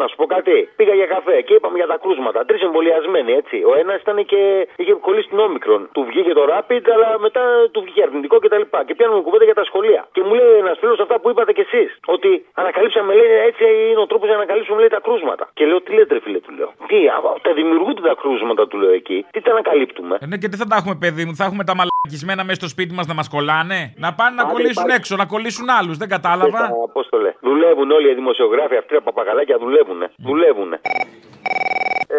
[0.00, 0.56] Να σου πω κάτι.
[0.78, 2.38] Πήγα για καφέ και είπαμε για τα κρούσματα.
[2.48, 3.56] Τρεις εμβολιασμένοι, έτσι.
[3.70, 4.40] Ο ένας ήταν και
[4.80, 5.80] είχε κολλήσει την όμικρον.
[5.94, 8.64] Του βγήκε το rapid, αλλά μετά του βγήκε αρνητικό κτλ.
[8.70, 10.02] Και, και πιάνουμε κουβέντα για τα σχολεία.
[10.14, 11.90] Και μου λέει ένας φίλος αυτά που είπατε κι εσείς.
[12.14, 12.30] Ότι
[12.60, 15.44] ανακαλύψαμε, λέει, έτσι είναι ο τρόπος για να ανακαλύψουμε λέει, τα κρούσματα.
[15.58, 16.70] Και λέω, τι λέτε, ρε φίλε, του λέω.
[16.90, 19.18] Τι, α, τα δημιουργούνται τα κρούσματα, του λέω εκεί.
[19.34, 21.74] Τι τα ανακαλύπτουμε; Ε, ναι, και τι θα τα έχουμε, παιδί μου, θα έχουμε τα
[21.78, 24.96] μαλακισμένα μέσα στο σπίτι μας να μας κολλάνε; Να πάνε να Άντε, κολλήσουν υπάρχει.
[24.98, 25.96] έξω, να κολλήσουν άλλους.
[26.02, 26.62] Δεν κατάλαβα.
[26.96, 27.34] Πώς το λέει.
[27.50, 29.82] Δουλεύουν όλοι οι δημοσιογράφοι αυτοί τα παπαγαλάκια δουλεύουν.
[30.28, 30.72] Δουλεύουν.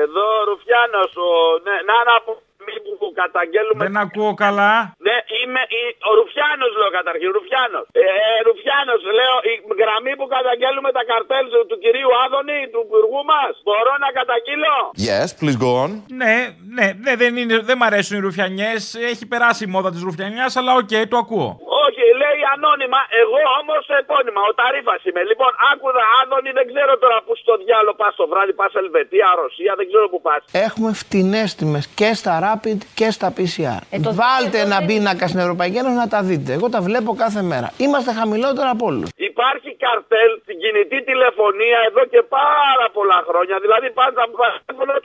[0.03, 1.29] Εδώ ο Ρουφιάνος, ο...
[1.65, 2.31] ναι, να να που,
[2.65, 3.81] μη που καταγγέλουμε.
[3.85, 4.73] Δεν ακούω καλά.
[5.07, 7.29] Ναι, είμαι η- ο Ρουφιάνος, λέω καταρχήν.
[7.37, 7.85] Ρουφιάνος.
[8.01, 12.81] Ε, ε, Ρουφιάνος, λέω, η γραμμή που καταγγέλουμε τα καρτέλ του, του κυρίου Άδωνη, του
[12.87, 13.51] υπουργού μας.
[13.67, 14.75] Μπορώ να καταγγείλω;
[15.09, 15.89] Yes, please go on.
[16.21, 16.35] Ναι,
[16.77, 18.81] ναι, ναι δεν, είναι, δεν μ' αρέσουν οι ρουφιανιές.
[19.11, 21.49] Έχει περάσει η μόδα της ρουφιανιάς, αλλά οκ, το ακούω.
[21.87, 22.01] Όχι,
[22.35, 22.99] λέει ανώνυμα.
[23.21, 24.41] Εγώ όμως επώνυμα.
[24.49, 25.21] Ο Ταρίφας είμαι.
[25.31, 29.71] Λοιπόν, άκουδα Άδωνη, δεν ξέρω τώρα πού στο διάλογο πας το βράδυ, πας Ελβετία, Ρωσία,
[29.79, 30.41] δεν ξέρω πού πας.
[30.67, 33.81] Έχουμε φτηνές τιμές και στα Rapid και στα PCR.
[34.07, 36.51] το Βάλτε ένα πίνακα στην Ευρωπαϊκή Ένωση να τα δείτε.
[36.57, 37.67] Εγώ τα βλέπω κάθε μέρα.
[37.83, 39.07] Είμαστε χαμηλότερα από όλους.
[39.31, 43.55] Υπάρχει καρτέλ στην κινητή τηλεφωνία εδώ και πάρα πολλά χρόνια.
[43.65, 44.21] Δηλαδή πάντα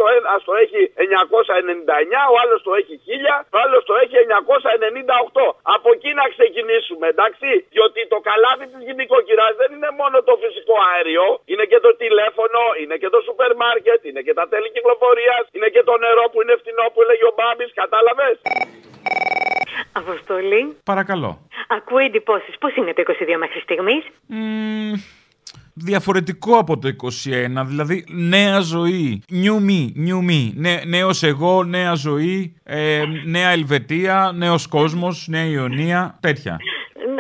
[0.01, 5.47] το ένα το έχει 999, ο άλλος το έχει 1000, ο άλλος το έχει 998.
[5.77, 7.51] Από εκεί να ξεκινήσουμε, εντάξει.
[7.75, 12.61] Διότι το καλάθι της γυναικοκυράς δεν είναι μόνο το φυσικό αέριο, είναι και το τηλέφωνο,
[12.81, 16.39] είναι και το σούπερ μάρκετ, είναι και τα τέλη κυκλοφορίας, είναι και το νερό που
[16.43, 18.37] είναι φθηνό που έλεγε ο Μπάμπης, κατάλαβες;
[20.03, 20.63] Αποστολή.
[20.93, 21.31] Παρακαλώ.
[21.77, 22.55] Ακούω εντυπώσεις.
[22.63, 24.03] Πώς είναι το 22 μέχρι στιγμής;
[25.75, 27.65] διαφορετικό από το 21.
[27.67, 29.23] Δηλαδή, νέα ζωή.
[29.31, 30.51] New me, new me.
[30.55, 36.57] Νέ, νέος εγώ, νέα ζωή, ε, νέα Ελβετία, νέος κόσμος, νέα Ιωνία, τέτοια.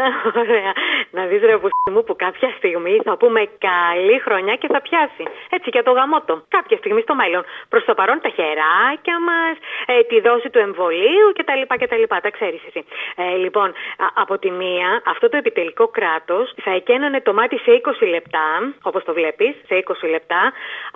[0.00, 0.08] Ναι,
[0.42, 0.72] ωραία.
[1.16, 5.24] Να δεις ρε πούστη μου που κάποια στιγμή θα πούμε καλή χρονιά και θα πιάσει.
[5.56, 6.34] Έτσι για το γαμότο.
[6.56, 7.42] Κάποια στιγμή στο μέλλον.
[7.68, 9.54] Προς το παρόν τα χεράκια μας,
[9.86, 11.62] ε, τη δόση του εμβολίου κτλ.
[11.82, 12.02] κτλ.
[12.26, 12.80] Τα ξέρεις εσύ.
[13.16, 13.68] Ε, λοιπόν,
[14.04, 18.46] α- από τη μία, αυτό το επιτελικό κράτος θα εκένωνε το μάτι σε 20 λεπτά,
[18.82, 20.52] όπως το βλέπεις, σε 20 λεπτά,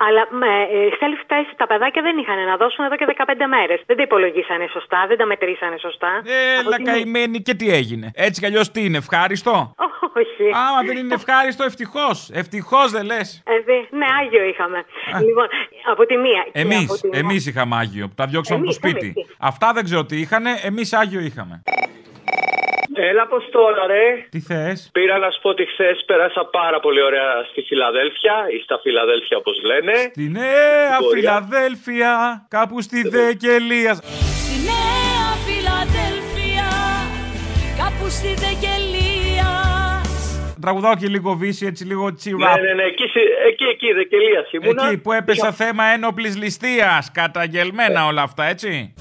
[0.07, 3.79] αλλά ε, ε, self-test τα παιδάκια δεν είχαν να δώσουν εδώ και 15 μέρες.
[3.87, 6.09] Δεν τα υπολογίσανε σωστά, δεν τα μετρήσανε σωστά.
[6.17, 6.29] Από
[6.69, 8.11] Έλα τη μία- καημένη και τι έγινε.
[8.15, 9.75] Έτσι κι αλλιώς τι είναι, ευχάριστο;
[10.17, 10.51] Όχι.
[10.55, 12.31] Άμα δεν είναι ευχάριστο, ευτυχώς.
[12.33, 13.43] Ευτυχώς δεν λες.
[13.47, 14.85] Ε, δε- ναι, Άγιο είχαμε.
[15.27, 15.47] Λοιπόν,
[15.93, 16.43] από τη μία.
[16.53, 18.09] και Εμείς, από την εμείς είχαμε Άγιο.
[18.09, 19.13] που Τα διώξαμε από το Εμείς, σπίτι.
[19.17, 19.35] εμείς.
[19.39, 21.63] Αυτά δεν ξέρω τι είχαν, εμείς Άγιο είχαμε.
[22.97, 27.03] Έλα, πώς τώρα, ρε; Τι θες; Πήρα να σου πω ότι χθες πέρασα πάρα πολύ
[27.03, 29.93] ωραία στη Φιλαδέλφια ή στα Φιλαδέλφια, όπως λένε.
[30.11, 31.21] Στη νέα Μπορεί.
[31.21, 32.13] Φιλαδέλφια,
[32.49, 33.95] κάπου στη Δεκελία.
[33.95, 36.24] Στη Νέα Φιλαδέλφια,
[37.79, 39.51] κάπου στη Δεκελία.
[40.61, 42.41] Τραγουδάω και λίγο βύση, έτσι λίγο Ναι, τσιράπ.
[42.61, 44.87] ναι, ναι, εκεί, συ- εκεί, εκεί, Δεκελία ήμουνα.
[44.87, 47.11] Εκεί που έπεσα Είχα- θέμα ένοπλης ληστείας.
[47.13, 48.95] Καταγγελμένα όλα αυτά, έτσι.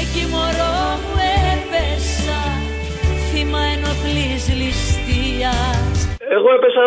[0.00, 1.15] Εκεί μωρό μου
[6.28, 6.84] Εγώ έπεσα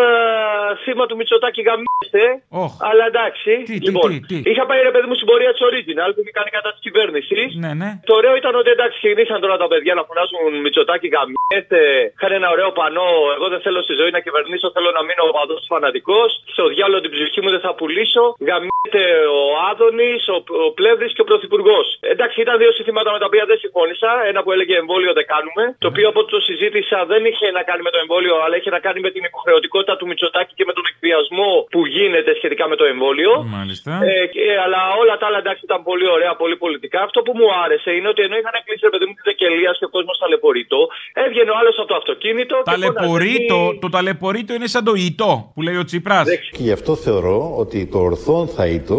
[0.84, 2.24] θύμα του Μητσοτάκη γαμίστε.
[2.64, 2.72] Όχ.
[2.90, 3.52] Αλλά εντάξει.
[3.70, 4.50] Τι, τι, λοιπόν, τι, τι.
[4.50, 7.48] είχα πάει ρε παιδί μου στην πορεία της Original που είχε κάνει κατά της κυβέρνησης.
[7.64, 7.90] Ναι, ναι.
[8.10, 11.82] Το ωραίο ήταν ότι εντάξει, ξεκινήσαν τώρα τα παιδιά να φωνάζουν Μητσοτάκη γαμιέται.
[12.16, 13.10] Είχαν ένα ωραίο πανό.
[13.36, 16.30] Εγώ δεν θέλω στη ζωή να κυβερνήσω, θέλω να μείνω παντό φανατικός.
[16.54, 18.24] Στο διάλογο την ψυχή μου δεν θα πουλήσω.
[18.50, 19.04] Γαμιέται
[19.40, 21.86] ο Άδωνης, ο, ο Πλεύρης και ο Πρωθυπουργός.
[22.14, 24.12] Εντάξει, ήταν δύο συστήματα με τα οποία δεν συμφώνησα.
[24.32, 25.64] Ένα που έλεγε εμβόλιο δεν κάνουμε.
[25.84, 28.72] Το οποίο από ό,τι το συζήτησα δεν είχε να κάνει με το εμβόλιο, αλλά είχε
[28.78, 32.76] να κάνει με την υποχρεωτικότητα του Μητσοτάκη και με τον εκβιασμό που γίνεται σχετικά με
[32.82, 33.32] το εμβόλιο.
[33.58, 33.92] Μάλιστα.
[34.10, 37.00] Ε, και- αλλά όλα τα άλλα εντάξει ήταν πολύ ωραία, πολύ πολιτικά.
[37.08, 39.86] Αυτό που μου άρεσε είναι ότι ενώ είχαν κλείσει ρε παιδί μου τη Δεκελία και
[39.90, 40.80] ο κόσμος ταλαιπωρείτο,
[41.24, 42.56] έβγαινε ο άλλος από το αυτοκίνητο.
[42.58, 46.26] και Ταλαιπωρείτο, φώναζε, το ταλαιπωρείτο είναι σαν το ητό που λέει ο Τσίπρας.
[46.56, 48.98] Και γι' αυτό θεωρώ ότι το ορθόν θα ήτο.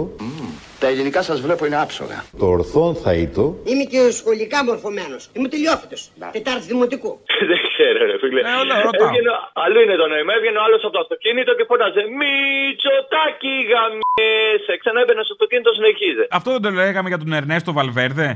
[0.81, 2.24] Τα ελληνικά σας βλέπω είναι άψογα.
[2.38, 3.57] Το ορθόν θα ήτο.
[3.64, 5.31] Είμαι και σχολικά μορφωμένος.
[5.33, 6.11] Είμαι τελειόφυτος.
[6.33, 7.12] Τετάρτη δημοτικού.
[7.80, 8.40] Δεν ξέρω, ρε φίλε.
[8.86, 9.08] ρωτάω.
[9.08, 9.32] Έβγαινε,
[9.64, 10.32] αλλού είναι το νόημα.
[10.38, 14.72] Έβγαινε ο άλλος από το αυτοκίνητο και φώναζε Μητσοτάκι γαμιέσαι.
[14.82, 16.24] Ξανά έμπαινε στο αυτοκίνητο, συνεχίζε.
[16.38, 18.28] Αυτό δεν το λέγαμε για τον Ερνέστο Βαλβέρδε.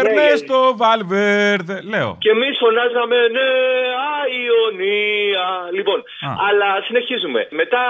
[0.00, 2.10] Ερνέστο Βαλβέρδε, λέω.
[2.24, 3.48] Και εμείς φωνάζαμε ναι,
[4.18, 5.46] Αϊονία.
[5.78, 5.98] Λοιπόν,
[6.48, 7.40] αλλά συνεχίζουμε.
[7.60, 7.82] Μετά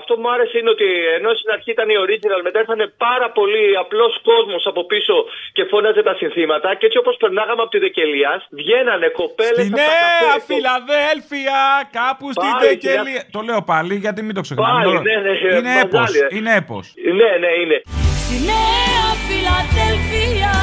[0.00, 3.28] αυτό που μου άρεσε είναι ότι ενώ στην αρχή ήταν η original, μετά ήρθαν πάρα
[3.38, 5.16] πολύ απλός κόσμος από πίσω
[5.56, 6.68] και φώναζε τα συνθήματα.
[6.78, 9.64] Και έτσι όπως περνάγαμε από τη Δεκελία, βγαίνανε κοπέλες.
[9.66, 11.60] Στη Νέα Φιλαδέλφια,
[11.98, 13.22] κάπου στη Πάλι, Δεκελία.
[13.34, 14.70] Το λέω πάλι γιατί μην το ξεχνάμε.
[14.72, 16.10] Πάλι, Το- ναι, ναι, είναι μαζάλι, έπος.
[16.32, 16.36] ε.
[16.36, 16.84] Είναι έπος.
[17.20, 17.76] Ναι, ναι, είναι.
[18.24, 20.54] Στη Νέα Φιλαδέλφια,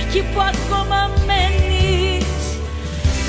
[0.00, 2.26] εκεί που ακόμα μένεις.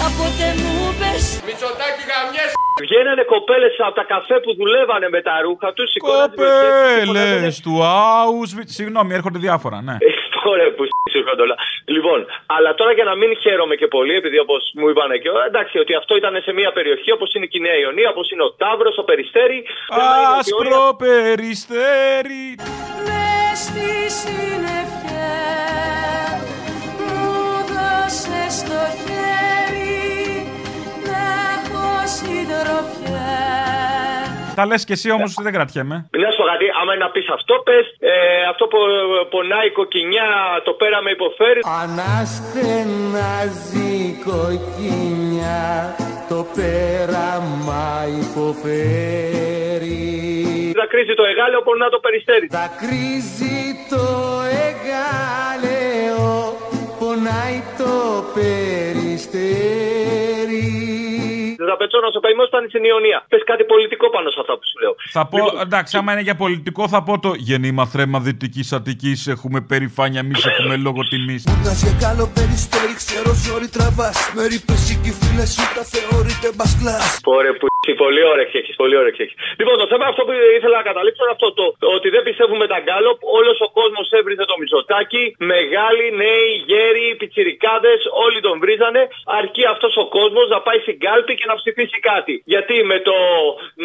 [0.02, 2.50] Κάποτε μου πες Μητσοτάκι γαμιές.
[2.86, 5.90] Βγαίνανε κοπέλες από τα καφέ που δουλεύανε με τα ρούχα τους.
[6.10, 8.72] Κοπέλες του Auschwitz.
[8.78, 9.96] Συγγνώμη, έρχονται διάφορα, ναι.
[10.54, 10.84] Ωραία που
[11.20, 11.56] σύρχονται όλα.
[11.96, 12.20] Λοιπόν,
[12.56, 15.76] αλλά τώρα για να μην χαίρομαι και πολύ, επειδή όπως μου είπαν και όλα, εντάξει,
[15.84, 18.96] ότι αυτό ήταν σε μια περιοχή όπως είναι η Νέα Ιωνία, όπως είναι ο Ταύρος,
[18.98, 19.60] ο Περιστέρη.
[20.38, 22.46] Άσπρο περιστέρι.
[23.08, 25.36] Μες στη συννεφιά
[26.98, 27.16] μου
[27.72, 30.08] δώσες το χέρι
[31.08, 31.22] να
[31.56, 31.86] έχω
[32.18, 33.28] συντροφιά.
[34.60, 35.96] Τα λες και εσύ όμως δεν κρατιέμαι.
[36.24, 38.12] Να σου πω κάτι, άμα είναι να πεις αυτό, πες ε,
[38.52, 38.78] αυτό που
[39.30, 40.30] πονάει η κοκκινιά,
[40.64, 41.60] το πέραμε υποφέρει.
[41.84, 43.10] Αναστενάζει
[44.10, 45.66] η κοκκινιά
[46.30, 47.88] το πέραμα
[48.22, 49.98] υποφέρει
[50.80, 52.48] Δακρύζει το εγάλεο, πονά το περιστέρι.
[52.58, 53.60] Δακρύζει
[53.94, 54.06] το
[54.68, 56.28] εγάλεο
[57.00, 57.94] πονάει το
[58.36, 59.70] περιστέρι
[61.68, 63.26] Θα πετσώ να σου πει, ήταν στην Ιωνία.
[63.32, 64.94] Πες κάτι πολιτικό πάνω σε αυτά που σου λέω.
[65.16, 69.28] Θα πω, εντάξει, άμα είναι για πολιτικό, θα πω το γεννήμα θρέμα δυτικής Αττικής.
[69.28, 71.42] Έχουμε περηφάνεια, εμείς έχουμε λόγο τιμής.
[71.68, 76.74] Να σε καλό περιστέρι ξέρω ζόρι τραβάς Με ρίπες οι φίλες σου τα θεωρείτε μπας
[76.80, 77.06] κλάς
[77.38, 79.38] Ωραία, που είσαι, πολύ όρεξη έχεις, πολύ όρεξη έχεις.
[79.60, 82.80] Λοιπόν, το θέμα αυτό που ήθελα να καταλήξω είναι αυτό το ότι δεν πιστεύουμε τα
[82.86, 83.18] γκάλοπ.
[83.40, 85.24] Όλος ο κόσμος έβριζε το μισοτάκι.
[85.54, 89.02] Μεγάλοι, νέοι, γέροι, πιτσιρικάδες, όλοι τον βρίζανε.
[89.40, 92.34] Αρκεί αυτός ο κόσμος να πάει στην κάλπη και να ψηφίσει κάτι.
[92.54, 93.18] Γιατί με το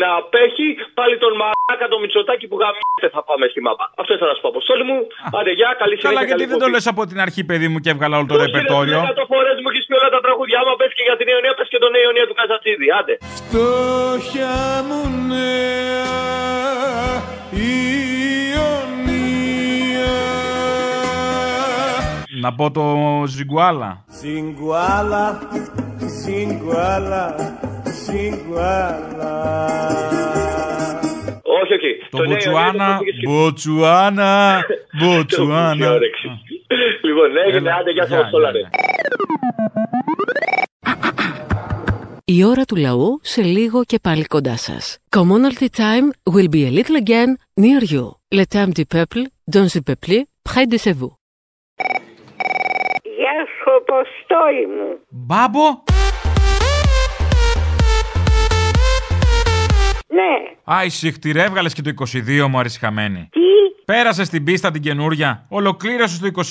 [0.00, 3.84] να απέχει πάλι τον μαλάκα το Μητσοτάκι που γαμιέται θα πάμε στη μάπα.
[4.00, 4.48] Αυτό ήθελα να σου πω.
[4.54, 4.96] Αποστόλη μου,
[5.38, 6.10] άντε γεια, καλή συνέχεια.
[6.10, 8.98] Καλά, γιατί δεν το λες από την αρχή, παιδί μου, και έβγαλα όλο το ρεπερτόριο.
[9.22, 11.68] Το φορές μου έχεις πει όλα τα τραγουδιά μου, πες και για την αιωνία, πες
[11.72, 12.86] και τον αιωνία του Καζατσίδη.
[12.98, 13.14] Άντε.
[13.38, 14.54] Φτώχεια
[14.88, 15.00] μου
[15.30, 16.14] νέα,
[17.68, 17.94] η.
[22.40, 22.84] Να πω το
[23.26, 24.04] ζιγκουάλα.
[24.08, 25.38] Σιγκουάλα,
[26.22, 27.34] σιγκουάλα,
[28.04, 29.56] σιγκουάλα.
[31.62, 32.08] Όχι, όχι.
[32.10, 34.60] Το Νέο Μποτσουάνα, Ιωνίο πήγε Μποτσουάνα,
[34.98, 35.90] Μποτσουάνα.
[35.92, 36.28] όρεξη.
[37.02, 38.60] Λοιπόν, έγινε, Έλα, άντε, γεια γεια, σας, όλα ρε.
[42.24, 44.98] Η ώρα του λαού σε λίγο και πάλι κοντά σας.
[45.16, 48.04] Commonalty time will be a little again near you.
[48.38, 49.22] Le temps du peuple,
[49.54, 50.14] dans le peuple,
[50.48, 51.12] près de chez vous.
[53.74, 54.98] Γεια σου, Αποστόλη μου.
[55.08, 55.82] Μπάμπο.
[60.08, 60.74] Ναι.
[60.74, 61.90] Α, ησυχτηρέ, έβγαλες και το
[62.44, 63.28] 22 μου αρισχαμένη.
[63.30, 63.40] Τι;
[63.84, 65.46] Πέρασες την πίστα την καινούρια.
[65.48, 66.30] Ολοκλήρωσες το 21.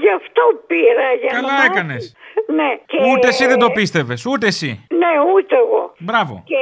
[0.00, 1.72] Γι' αυτό πήρα για Καλά να μάθω.
[1.72, 2.16] έκανες.
[2.46, 2.70] Ναι.
[2.86, 2.96] Και...
[3.12, 4.86] Ούτε εσύ δεν το πίστευες, ούτε εσύ.
[4.90, 5.92] Ναι, ούτε εγώ.
[5.98, 6.42] Μπράβο.
[6.44, 6.54] Και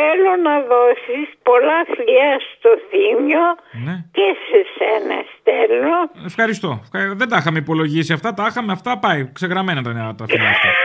[0.00, 3.44] θέλω να δώσεις πολλά φιλιά στο Θήμιο
[3.86, 3.94] Ναι.
[4.16, 5.96] και σε σένα στέλνω.
[6.30, 6.70] Ευχαριστώ.
[6.84, 9.20] Ευχα- Δεν τα είχαμε υπολογίσει αυτά, τα είχαμε αυτά πάει.
[9.32, 10.68] Ξεγραμμένα τα, τα φιλιά αυτά.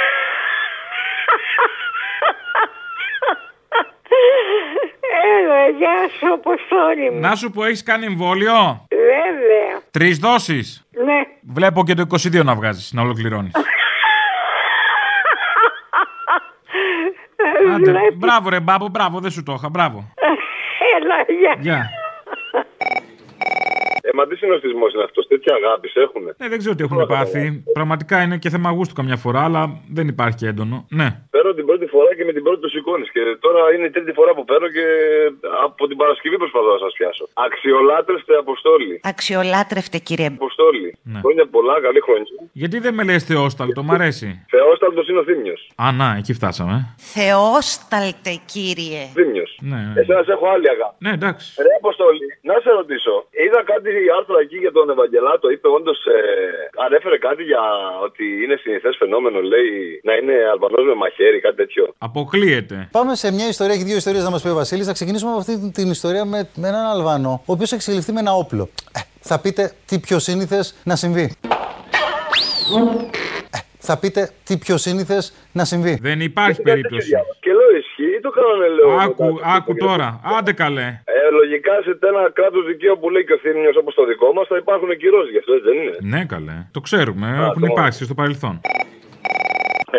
[5.40, 7.20] Έλα, γεια σου, Αποστόλη μου.
[7.20, 9.82] Να σου πω, έχεις κάνει εμβόλιο; Βέβαια.
[9.92, 10.88] Τρεις δόσεις.
[11.06, 11.20] Ναι.
[11.54, 13.52] Βλέπω και το 22 να βγάζεις, να ολοκληρώνεις.
[17.76, 18.18] Άντε, Βλέπεις.
[18.18, 20.14] μπράβο ρε μπάμπο, μπράβο, δεν σου το είχα, μπράβο.
[20.96, 21.16] Έλα,
[21.62, 21.90] γεια.
[24.06, 24.14] Γεια.
[24.14, 26.24] Ε, μα τι συνοστισμός είναι αυτός, τέτοια αγάπης έχουν.
[26.28, 27.64] Ε, δεν ξέρω τι έχουν πάθει.
[27.74, 29.62] Πραγματικά είναι και θέμα γούστου καμιά φορά, αλλά
[29.98, 30.78] δεν υπάρχει και έντονο.
[31.00, 31.08] Ναι.
[31.36, 33.12] Παίρνω την πρώτη φορά και με την πρώτη το σηκώνεις.
[33.12, 34.86] Και τώρα είναι η τρίτη φορά που παίρνω και
[35.66, 37.26] από την Παρασκευή προσπαθώ να σας πιάσω.
[37.48, 39.00] Αξιολάτρευτε Αποστόλη.
[39.04, 40.28] Αξιολάτρευτε κύριε.
[40.28, 40.90] Αποστόλη.
[41.04, 41.20] Ναι.
[41.24, 42.24] Χρόνια πολλά, καλή χρόνια.
[42.52, 45.62] Γιατί δεν με λες Θεόσταλτο, μ' αρέσει; Θεόσταλτος είναι ο Θήμιος.
[45.84, 46.96] Α, να, εκεί φτάσαμε.
[46.98, 49.02] Θεόσταλτε κύριε.
[49.18, 49.52] Θήμιος.
[49.62, 50.00] Ναι, ναι.
[50.02, 50.96] Εσένα έχω άλλη αγάπη.
[51.06, 51.46] Ναι, εντάξει.
[51.66, 53.16] Ρε Αποστόλη, να σε ρωτήσω.
[53.44, 55.46] Είδα κάτι άρθρο εκεί για τον Ευαγγελάτο.
[55.50, 56.00] Είπε όντως.
[56.06, 56.20] Ε,
[56.86, 57.64] ανέφερε κάτι για
[58.08, 59.72] ότι είναι συνηθές φαινόμενο, λέει,
[60.04, 61.84] να είναι Αλβανός με μαχαίρι, κάτι τέτοιο.
[61.98, 62.76] Αποκλείεται.
[62.92, 64.86] Πάμε σε μια ιστορία, έχει δύο ιστορίες να μας πει ο Βασίλης.
[64.86, 68.20] Θα ξεκινήσουμε από αυτή την ιστορία με, με έναν Αλβανό, ο οποίος έχει εξελιχθεί με
[68.20, 68.70] ένα όπλο.
[68.98, 71.36] Ε, θα πείτε τι πιο σύνηθες να συμβεί.
[73.52, 76.00] Ε, θα πείτε τι πιο σύνηθες να συμβεί.
[76.02, 77.10] Δεν υπάρχει περίπτωση.
[77.40, 77.52] Και
[78.30, 78.90] λέω ισχύει, το κάνανε λέω.
[79.06, 80.08] Άκου, άκου τώρα.
[80.38, 80.88] Άντε καλέ.
[81.16, 84.46] Ε, λογικά σε ένα κράτος δικαίου που λέει και ο Θήμιος όπως το δικό μας
[84.48, 86.58] θα υπάρχουν κυρώσεις γι' αυτό, έτσι δεν είναι; Ναι, καλέ.
[86.76, 87.28] Το ξέρουμε.
[87.50, 88.56] Έχουν το- υπάρξει στο παρελθόν.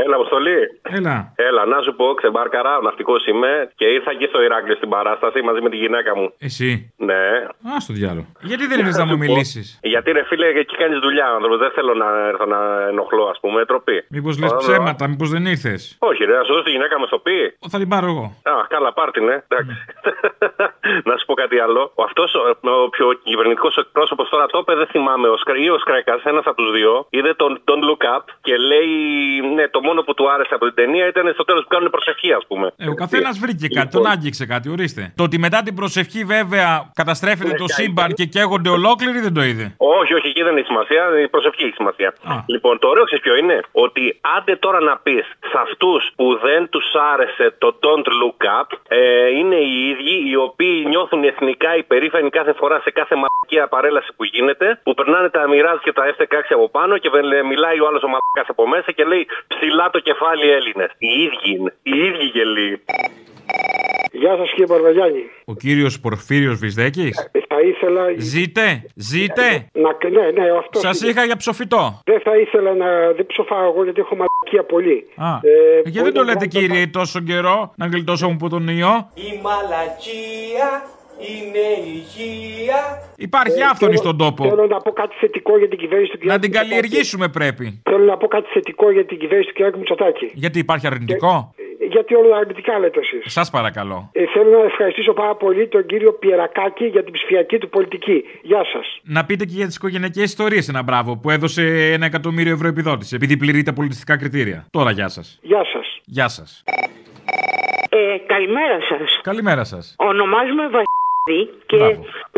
[0.05, 0.59] Έλα, Αποστολή.
[0.83, 1.33] Έλα.
[1.37, 5.61] Έλα, να σου πω, ξεμπάρκαρα, ναυτικός είμαι και ήρθα και στο Ηράκλειο στην παράσταση μαζί
[5.61, 6.33] με τη γυναίκα μου.
[6.39, 6.95] Εσύ.
[6.97, 7.23] Ναι.
[7.75, 8.27] Α στο διάλογο.
[8.41, 11.59] Γιατί δεν ήρθες να μου μιλήσεις; Γιατί ρε φίλε, εκεί κάνεις δουλειά, άνθρωπος.
[11.59, 14.05] Δεν θέλω να έρθω να ενοχλώ, ας πούμε, τροπή.
[14.09, 14.63] Μήπως λες Ωραία.
[14.65, 17.57] ψέματα, μήπως δεν ήρθες; Όχι, ρε, να σου δώσω τη γυναίκα μου στο πει.
[17.71, 18.27] Θα την πάρω εγώ.
[18.43, 19.37] Α, καλά, πάρτι, ναι.
[19.49, 19.75] Εντάξει.
[21.09, 21.93] να σου πω κάτι άλλο.
[21.95, 22.35] Ο αυτός
[22.85, 25.29] ο πιο κυβερνητικός εκπρόσωπος τώρα το είπε, δεν θυμάμαι.
[25.29, 28.57] Ο, Σκρα, ή ο Σκρέκας, ένας από τους δύο, είδε τον Don't Look Up και
[28.57, 28.91] λέει,
[29.55, 32.31] ναι, το μόνο που του άρεσε από την ταινία ήταν στο τέλος που κάνουν προσευχή,
[32.33, 32.67] ας πούμε.
[32.77, 35.03] Ε, ο καθένας βρήκε κάτι, τον άγγιξε κάτι, ορίστε.
[35.17, 39.67] Το ότι μετά την προσευχή βέβαια καταστρέφεται το σύμπαν και καίγονται ολόκληροι δεν το είδε.
[40.01, 41.03] Όχι, όχι, εκεί δεν έχει σημασία.
[41.25, 42.09] Η προσευχή έχει σημασία.
[42.47, 44.05] Λοιπόν, το ωραίο ξέρεις ποιο είναι; Ότι
[44.37, 49.29] άντε τώρα να πεις σε αυτούς που δεν τους άρεσε το Don't Look Up, ε,
[49.39, 54.25] είναι οι ίδιοι οι οποίοι νιώθουν εθνικά υπερήφανοι κάθε φορά σε κάθε μαλακία παρέλαση που
[54.25, 56.25] γίνεται, που περνάνε τα μοιράζ και τα F16
[56.59, 59.27] από πάνω και βε- μιλάει ο άλλος ο μαλακάς από μέσα και λέει
[59.67, 60.91] ψηλά το κεφάλι Έλληνες.
[60.99, 61.75] Οι ίδιοι είναι.
[61.83, 62.83] Οι ίδιοι γελοί.
[64.13, 65.23] Γεια σας κύριε Παρβαγιάννη.
[65.45, 67.31] Ο κύριος Πορφύριος Βυσδέκης.
[67.49, 68.03] Θα ήθελα.
[68.17, 69.69] Ζείτε, ζείτε.
[69.73, 70.79] Να, ναι, ναι, αυτό.
[70.79, 72.01] Σας είχα για ψοφιτό.
[72.05, 73.13] Δεν θα ήθελα να.
[73.17, 75.07] Δεν ψοφάω εγώ γιατί έχω μαλακία πολύ.
[75.17, 79.11] Α, Ε, γιατί δεν το λέτε κύριε τόσο καιρό να γλιτώσω μου από τον ιό;
[79.15, 80.69] Η μαλακία
[81.33, 81.65] είναι
[81.97, 82.81] υγεία.
[83.17, 84.45] Υπάρχει Ε, άφθονη θέλω- στον τόπο.
[84.49, 86.25] Θέλω να πω κάτι θετικό για την κυβέρνηση του κ.
[86.25, 86.69] Να την Μητσοτάκη.
[86.69, 87.81] καλλιεργήσουμε πρέπει.
[87.91, 89.77] Θέλω να πω κάτι θετικό για την κυβέρνηση του κ.
[89.77, 90.31] Μητσοτάκη.
[90.35, 91.55] Γιατί υπάρχει αρνητικό;
[91.91, 93.33] Γιατί όλα αρνητικά λέτε εσείς.
[93.33, 94.09] Σας παρακαλώ.
[94.13, 98.25] Ε, θέλω να ευχαριστήσω πάρα πολύ τον κύριο Πιερακάκη για την ψηφιακή του πολιτική.
[98.43, 99.01] Γεια σας.
[99.03, 103.15] Να πείτε και για τις οικογενειακές ιστορίες ένα μπράβο που έδωσε ένα εκατομμύριο ευρώ επιδότηση
[103.15, 104.67] επειδή πληρεί τα πολιτιστικά κριτήρια.
[104.71, 105.39] Τώρα γεια σας.
[105.43, 106.01] Γεια σας.
[106.05, 106.65] Γεια σας.
[107.91, 109.21] Ε, καλημέρα σας.
[109.23, 109.95] Καλημέρα σας.
[109.99, 110.85] Ονομάζομαι Βασίλη
[111.67, 111.79] και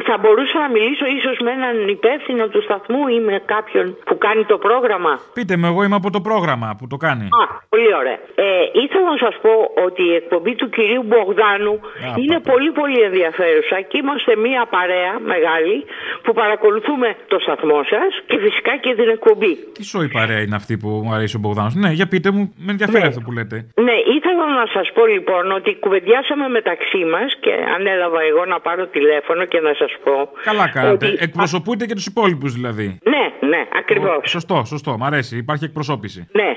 [0.08, 4.44] θα μπορούσα να μιλήσω ίσως με έναν υπεύθυνο του σταθμού ή με κάποιον που κάνει
[4.44, 5.12] το πρόγραμμα.
[5.38, 7.24] Πείτε με, εγώ είμαι από το πρόγραμμα που το κάνει.
[7.42, 8.18] Α, πολύ ωραία.
[8.34, 8.46] Ε,
[8.84, 9.54] ήθελα να σας πω
[9.86, 11.74] ότι η εκπομπή του κυρίου Μπογδάνου
[12.22, 15.76] είναι πολύ πολύ ενδιαφέρουσα και είμαστε μία παρέα μεγάλη
[16.22, 19.52] που παρακολουθούμε το σταθμό σας και φυσικά και την εκπομπή.
[19.76, 22.70] Τι σοή παρέα είναι αυτή που μου αρέσει ο Μπογδάνος; Ναι, για πείτε μου, με
[22.74, 23.56] ενδιαφέρει αυτό που λέτε.
[23.86, 28.77] Ναι, ήθελα να σας πω λοιπόν ότι κουβεντιάσαμε μεταξύ μας και ανέλαβα εγώ να πάρω
[28.86, 30.28] τηλέφωνο και να σας πω.
[30.42, 31.06] Καλά κάνετε.
[31.06, 32.98] Ότι- Εκπροσωπούνται και τους υπόλοιπους δηλαδή.
[33.04, 34.20] Ναι, ναι, ακριβώς.
[34.30, 34.96] Σωστό, σωστό.
[34.98, 35.36] Μ' αρέσει.
[35.36, 36.28] Υπάρχει εκπροσώπηση.
[36.32, 36.48] Ναι.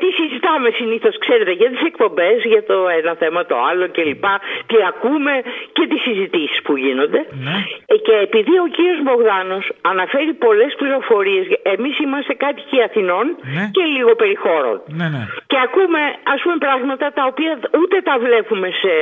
[0.00, 3.84] και ε, γιατί συζητάμε συνήθως, ξέρετε, για τις εκπομπές, για το ένα θέμα, το άλλο
[3.96, 4.26] κλπ.
[4.70, 5.32] Τι ακούμε
[5.76, 7.20] και τις συζητήσεις που γίνονται.
[7.46, 7.56] Ναι.
[7.92, 13.64] Ε, Και επειδή ο κύριος Μπογδάνος αναφέρει πολλές πληροφορίες, εμείς είμαστε κάτοικοι Αθηνών Ναι.
[13.76, 14.76] και λίγο περιχώρων.
[14.98, 15.22] Ναι, ναι.
[15.50, 16.00] Και ακούμε,
[16.34, 18.92] ας πούμε, πράγματα τα οποία ούτε τα βλέπουμε σε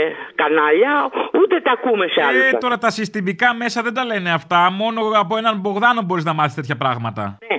[0.41, 0.93] κανάλια,
[1.41, 2.43] ούτε τα ακούμε σε άλλους.
[2.53, 4.61] Ε, τώρα τα συστημικά μέσα δεν τα λένε αυτά.
[4.83, 7.23] Μόνο από έναν Μπογδάνο μπορείς να μάθεις τέτοια πράγματα.
[7.49, 7.58] Ναι.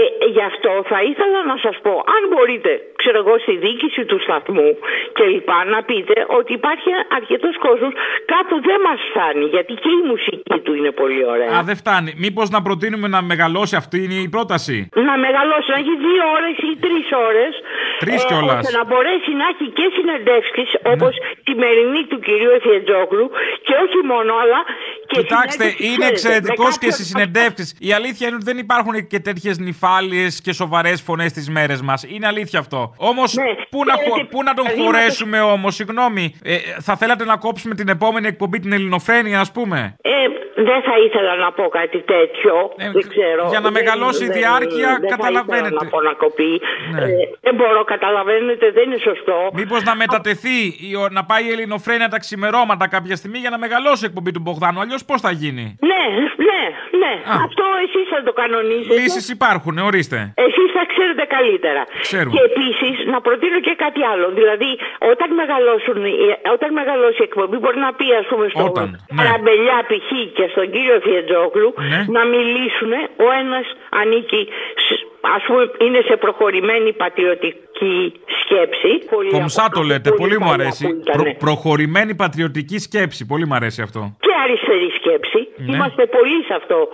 [0.00, 4.18] Και γι' αυτό θα ήθελα να σας πω, αν μπορείτε, ξέρω εγώ, στη διοίκηση του
[4.26, 4.68] σταθμού
[5.16, 7.92] και λοιπά, να πείτε ότι υπάρχει αρκετός κόσμος,
[8.32, 11.50] κάπου δεν μας φτάνει, γιατί και η μουσική του είναι πολύ ωραία.
[11.56, 12.10] Α, δεν φτάνει.
[12.24, 14.76] Μήπως να προτείνουμε να μεγαλώσει αυτή είναι η πρόταση;
[15.08, 17.52] Να μεγαλώσει, να έχει δύο ώρες ή τρεις ώρες.
[18.04, 18.60] Τρεις κιόλας.
[18.64, 21.12] ώστε να μπορέσει να έχει και συνεντεύξεις, όπως
[21.44, 23.26] τη σημερινή του κυρίου Εφιετζόγλου,
[23.66, 24.60] και όχι μόνο, αλλά
[25.10, 27.68] και Κοιτάξτε, συνέντευξη, είναι ξέρετε, εξαιρετικός με και κάποιον- στις συνεντεύξεις.
[27.88, 29.56] Η αλήθεια είναι ότι δεν υπάρχουν και τέτοιες
[29.90, 32.04] νυφάλιε και σοβαρές φωνές τις μέρες μας.
[32.08, 32.94] Είναι αλήθεια αυτό.
[32.96, 33.34] Όμως,
[33.70, 36.34] πού, να, χω- πού να τον παραδείγματος- χωρέσουμε όμως, συγγνώμη.
[36.44, 40.10] Ε, θα θέλατε να κόψουμε την επόμενη εκπομπή την Ελληνοφρένεια, ας πούμε; Ε,
[40.54, 42.54] δεν θα ήθελα να πω κάτι τέτοιο.
[42.76, 43.42] δεν ξέρω.
[43.46, 45.66] Ε, για να Δεν- μεγαλώσει η δεν- διάρκεια, δεν θα καταλαβαίνετε.
[45.66, 46.52] ήθελα να πω να κοπεί.
[46.92, 47.00] Ναι.
[47.02, 47.06] Ε,
[47.40, 49.50] δεν μπορώ, καταλαβαίνετε, δεν είναι σωστό.
[49.52, 50.58] Μήπως να μετατεθεί,
[50.90, 54.30] η ο- να πάει η Ελληνοφρένεια τα ξημερώματα κάποια στιγμή για να μεγαλώσει η εκπομπή
[54.30, 54.80] του Μπογδάνου.
[54.80, 56.02] Αλλιώς πώς θα γίνει; Ναι,
[56.48, 56.60] ναι,
[57.02, 57.12] ναι.
[57.46, 58.94] Αυτό εσείς θα το κανονίσετε.
[59.00, 60.18] Λύσεις υπάρχουν, ορίστε.
[60.46, 61.82] Εσείς θα ξέρετε καλύτερα.
[62.06, 62.32] Ξέρουμε.
[62.34, 64.26] Και επίσης να προτείνω και κάτι άλλο.
[64.40, 64.70] Δηλαδή,
[65.12, 69.22] όταν, μεγαλώσουν, οι- όταν μεγαλώσει η εκπομπή, μπορεί να πει, ας πούμε, στον Όταν, ναι.
[69.22, 70.08] Καραμπελιά π.χ.
[70.38, 72.00] και στον κύριο Φιετζόκλου Ναι.
[72.16, 72.92] να μιλήσουν.
[73.26, 73.66] Ο ένας
[74.00, 74.42] ανήκει,
[75.36, 78.90] ας πούμε, είναι σε προχωρημένη πατριωτική σκέψη.
[79.10, 80.84] Πολύ Κομψά από- το λέτε, πολύ μου παλιά αρέσει.
[80.86, 81.22] που ήταν.
[81.22, 84.00] Προ- προχωρημένη πατριωτική σκέψη, πολύ μου αρέσει αυτό.
[84.20, 85.48] Και αριστερή σκέψη.
[85.56, 85.74] Ναι.
[85.76, 86.88] Είμαστε πολύ σε αυτό.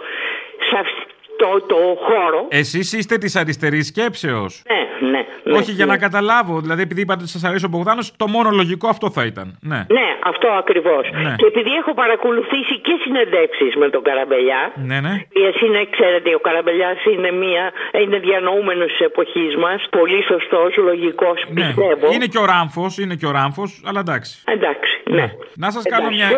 [0.71, 2.47] Σε αυτό το χώρο.
[2.49, 4.63] Εσείς είστε της αριστερής σκέψεως.
[4.73, 5.23] Ναι, ναι.
[5.45, 5.93] ναι, Όχι για ναι.
[5.93, 6.61] να καταλάβω.
[6.61, 9.59] Δηλαδή, επειδή είπατε ότι σας αρέσει ο Μπογδάνος, το μόνο λογικό αυτό θα ήταν.
[9.61, 9.81] Ναι.
[9.99, 11.05] Ναι, αυτό ακριβώς.
[11.25, 11.35] Ναι.
[11.41, 14.73] Και επειδή έχω παρακολουθήσει και συνεντεύξεις με τον Καραμπελιά.
[14.75, 15.15] Ναι, ναι.
[15.49, 17.65] Εσύ είναι, ξέρετε, ο Καραμπελιάς είναι, μια,
[18.03, 19.79] είναι διανοούμενος της εποχής μας.
[19.91, 21.55] Πολύ σωστός, λογικός, Ναι.
[21.55, 22.07] πιστεύω.
[22.15, 24.33] Είναι και ο Ράμφος, είναι και ο Ράμφος, αλλά εντάξει.
[24.57, 25.27] Εντάξει, ναι.
[25.65, 26.29] Να σας κάνω, μια,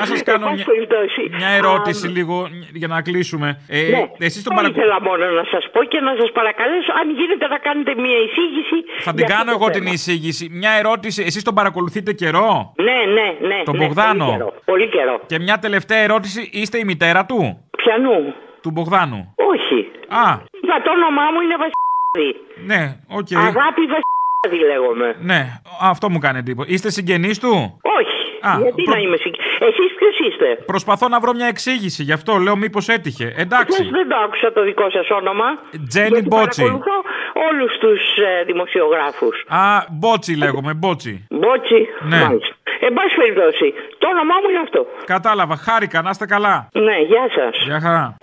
[0.00, 1.22] να σας κάνω Εν μια, πάση περιπτώσει.
[1.40, 2.36] μια ερώτηση Α, λίγο
[2.80, 3.48] για να κλείσουμε.
[3.68, 4.02] Ε, ναι.
[4.28, 4.80] εσείς τον Δεν παρακολουθείτε.
[4.80, 8.76] ήθελα μόνο να σας πω και να σας παρακαλέσω, αν γίνεται, να κάνετε μια εισήγηση.
[9.06, 9.84] Θα την για αυτό κάνω το εγώ θέμα.
[9.84, 10.44] την εισήγηση.
[10.60, 11.22] Μια ερώτηση.
[11.28, 13.62] Εσείς τον παρακολουθείτε καιρό; Ναι, ναι, ναι.
[13.64, 14.54] Τον ναι, Μπογδάνο; Πολύ καιρό.
[14.64, 15.20] Πολύ καιρό.
[15.26, 16.50] Και μια τελευταία ερώτηση.
[16.52, 17.38] Είστε η μητέρα του;
[17.76, 18.34] Πιανού.
[18.62, 19.78] Του Μπογδάνου; Όχι.
[20.08, 20.24] Α,
[20.68, 22.28] Για το όνομά μου είναι Βασιλιάδη.
[22.70, 22.82] ναι,
[23.18, 23.28] οκ.
[23.36, 25.16] Αγάπη Βασιλιάδη λέγομαι.
[25.20, 25.40] Ναι,
[25.80, 26.72] αυτό μου κάνει εντύπωση.
[26.72, 27.52] Είστε συγγενείς του;
[27.98, 28.18] Όχι.
[28.48, 29.48] Α, Γιατί προ- να είμαι συγκεκριμένη.
[29.68, 33.34] Εσείς ποιος είστε; Προσπαθώ να βρω μια εξήγηση, γι' αυτό λέω μήπως έτυχε.
[33.36, 33.74] Εντάξει.
[33.78, 35.44] Χθες δεν το άκουσα το δικό σας όνομα.
[35.88, 36.60] Τζένι γιατί Μπότσι.
[36.62, 36.96] Παρακολουθώ
[37.48, 39.44] όλους τους ε, δημοσιογράφους.
[39.48, 41.26] Α, Μπότση λέγομαι, Μπότση.
[41.30, 41.80] Μπότση.
[42.00, 42.20] Ναι.
[42.24, 42.54] Μάλιστα.
[42.86, 44.86] Εν πάση περιπτώσει, το όνομά μου είναι αυτό.
[45.04, 46.68] Κατάλαβα, χάρηκα, να είστε καλά.
[46.72, 47.64] Ναι, γεια σας.
[47.66, 48.16] Γεια χαρά.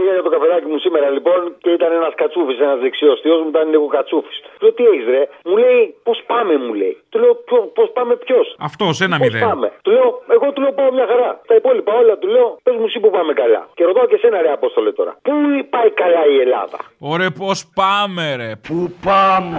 [0.00, 3.48] Πήγα για το καφεδάκι μου σήμερα λοιπόν και ήταν ένας κατσούφι, ένας δεξιός θείος μου
[3.54, 4.34] ήταν λίγο κατσούφι.
[4.58, 6.94] Του λέω τι έχεις ρε, μου λέει πώς πάμε, μου λέει.
[7.10, 7.32] Του λέω
[7.78, 9.48] πώς πάμε ποιος; Αυτός, ένα Πώς μηδέν.
[9.48, 11.30] πάμε; Του λέω, εγώ του λέω πάω μια χαρά.
[11.46, 13.62] Τα υπόλοιπα όλα του λέω, πες μου εσύ που πάμε καλά.
[13.74, 15.12] Και ρωτάω και σένα ρε Απόστολε τώρα.
[15.22, 15.32] Πού
[15.74, 19.56] πάει καλά η Ελλάδα; Ωραία, πώς πάμε, ρε; Πού πάμε;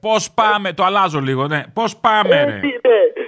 [0.00, 1.60] Πώς πάμε, το αλλάζω λίγο, ναι.
[1.74, 2.60] Πώς πάμε, ρε;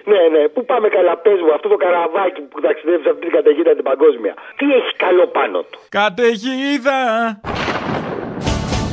[0.06, 0.48] Έτσι, ναι, ναι, ναι.
[0.48, 3.84] Πού πάμε καλά, πες μου, αυτό το καραβάκι που ταξιδεύεις σε αυτή την καταιγίδα την
[3.90, 4.34] παγκόσμια.
[4.56, 7.00] Τι έχει καλό πάνω του; Καταιγίδα.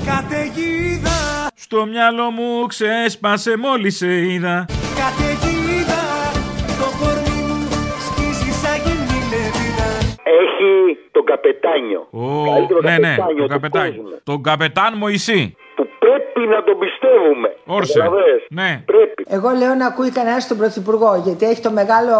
[0.05, 1.17] Καταιγίδα,
[1.55, 4.65] Στο μυαλό μου ξέσπασε μόλις σε είδα.
[5.01, 6.01] καταιγίδα,
[6.81, 7.59] το κορμί μου
[8.07, 9.89] σκίζει σαν γυμνή λεβίδα.
[10.39, 12.07] Έχει τον καπετάνιο.
[12.11, 14.01] Ω, Καλύτερο ναι, ναι, καπετάνιο τον του καπετάνιο.
[14.01, 14.19] κόσμου.
[14.23, 15.55] Τον καπετάν Μωυσή.
[16.33, 17.49] Που πρέπει να τον πιστεύουμε.
[17.65, 17.99] Όρσε.
[17.99, 18.71] Καταλαβες; Ναι.
[18.85, 19.21] Πρέπει.
[19.37, 22.15] Εγώ λέω να ακούει κανένας τον Πρωθυπουργό, γιατί έχει το μεγάλο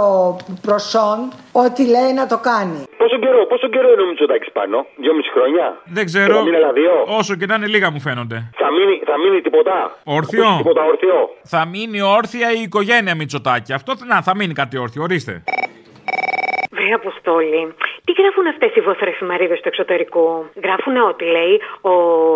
[0.62, 1.18] προσόν
[1.52, 2.80] ό,τι λέει να το κάνει.
[2.98, 6.36] Πόσο καιρό, πόσο καιρό είναι ο Μητσοτάκης πάνω, δυόμιση χρόνια; Δεν ξέρω.
[6.36, 8.38] Θα μείνει άλλα δύο; Όσο και να είναι λίγα μου φαίνονται.
[8.62, 10.46] Θα μείνει, θα μείνει τίποτα; Όρθιο.
[10.58, 11.20] Τίποτα ορθιό.
[11.44, 13.74] Θα μείνει όρθια η οικογένεια Μητσοτάκη.
[13.74, 15.44] Αυτό να, θα μείνει κάτι όρθιο, ορίστε.
[16.92, 17.74] Βρε Αποστόλη,
[18.06, 20.46] Τι γράφουν αυτές οι βοθρεφημερίδε του εξωτερικού.
[20.64, 21.94] Γράφουν ότι λέει ο,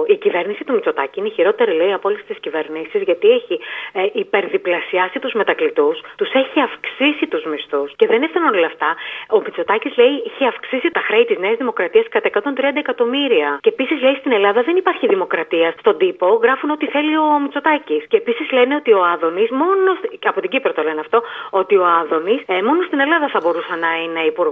[0.07, 3.59] η κυβέρνηση του Μητσοτάκη είναι η χειρότερη λέει από όλες τις κυβερνήσεις γιατί έχει
[3.93, 8.95] ε, υπερδιπλασιάσει τους μετακλητούς, τους έχει αυξήσει τους μισθούς και δεν έφταναν όλα αυτά.
[9.29, 13.59] Ο Μητσοτάκης λέει έχει αυξήσει τα χρέη της Νέας Δημοκρατίας κατά 130 εκατομμύρια.
[13.61, 15.73] Και επίσης λέει στην Ελλάδα δεν υπάρχει δημοκρατία.
[15.79, 18.03] Στον τύπο γράφουν ότι θέλει ο Μητσοτάκης.
[18.07, 19.97] Και επίσης λένε ότι ο Άδωνης μόνος.
[20.19, 21.23] και Από την Κύπρο το λένε αυτό.
[21.49, 24.43] Ότι ο Άδωνης ε, μόνο στην Ελλάδα θα μπορούσε να είναι υπουργός.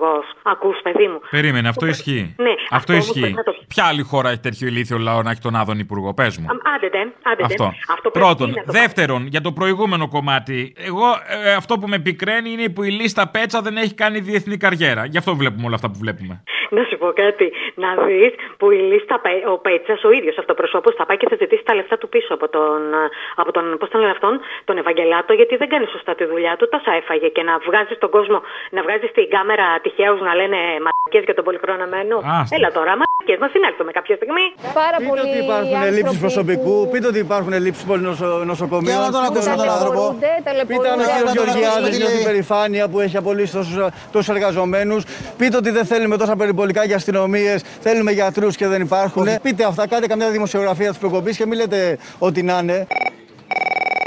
[0.43, 1.19] Ακούς, παιδί μου.
[1.29, 2.35] Περίμενε, αυτό ισχύει.
[2.37, 3.19] Ναι, Αυτό όμως ισχύει.
[3.19, 6.13] πρέπει να το- Ποια άλλη χώρα έχει τέτοιο ηλίθιο λαό να έχει τον Άδων Υπουργό,
[6.13, 6.45] πες μου.
[6.49, 7.63] Αμ, Άντε, δεν, άντε, Αυτό.
[7.63, 7.73] δεν.
[7.95, 8.49] Αυτό πρέπει Πρώτον.
[8.49, 10.73] να το Δεύτερον, για το προηγούμενο κομμάτι.
[10.77, 11.05] Εγώ
[11.43, 15.05] ε, αυτό που με πικραίνει είναι που η λίστα Πέτσα δεν έχει κάνει διεθνή καριέρα.
[15.05, 16.43] Γι' αυτό βλέπουμε όλα αυτά που βλέπουμε.
[16.77, 17.47] Να σου πω κάτι.
[17.83, 21.35] Να δεις που η λίστα, Πέ- ο Πέτσας, ο ίδιος αυτοπροσώπο, θα πάει και θα
[21.43, 22.79] ζητήσει τα λεφτά του πίσω από τον.
[23.41, 24.33] Από τον πώς τον λένε αυτόν,
[24.69, 26.65] τον Ευαγγελάτο, γιατί δεν κάνει σωστά τη δουλειά του.
[26.73, 28.37] Τόσα έφαγε και να βγάζει τον κόσμο,
[28.75, 32.15] να βγάζει στην κάμερα τυχαίου να λένε μαλακίε για τον πολυχροναμένο.
[32.39, 32.55] Άστα.
[32.57, 34.45] Έλα τώρα, μαλακίε, να συνέλθουμε κάποια στιγμή.
[34.81, 38.93] Πάρα Πείτε ότι υπάρχουν ελλείψεις προσωπικού, πείτε ότι υπάρχουν ελλείψεις πολυνοσοκομείων.
[38.93, 40.01] Για να τον ακούσουμε τον άνθρωπο.
[40.71, 41.25] Πείτε αν ο Για κ.
[41.29, 42.27] να τον ακούσουμε Γεωργιάδη τι νιώθει λέει.
[42.29, 43.53] περηφάνεια που έχει απολύσει
[44.11, 45.01] τόσους εργαζομένους.
[45.39, 49.27] Πείτε ότι δεν θέλουμε τόσα περιπολικά για αστυνομίες, θέλουμε γιατρούς και δεν υπάρχουν.
[49.41, 52.87] Πείτε αυτά, κάντε καμιά δημοσιογραφία της προκοπής και μην λέτε ό,τι να είναι.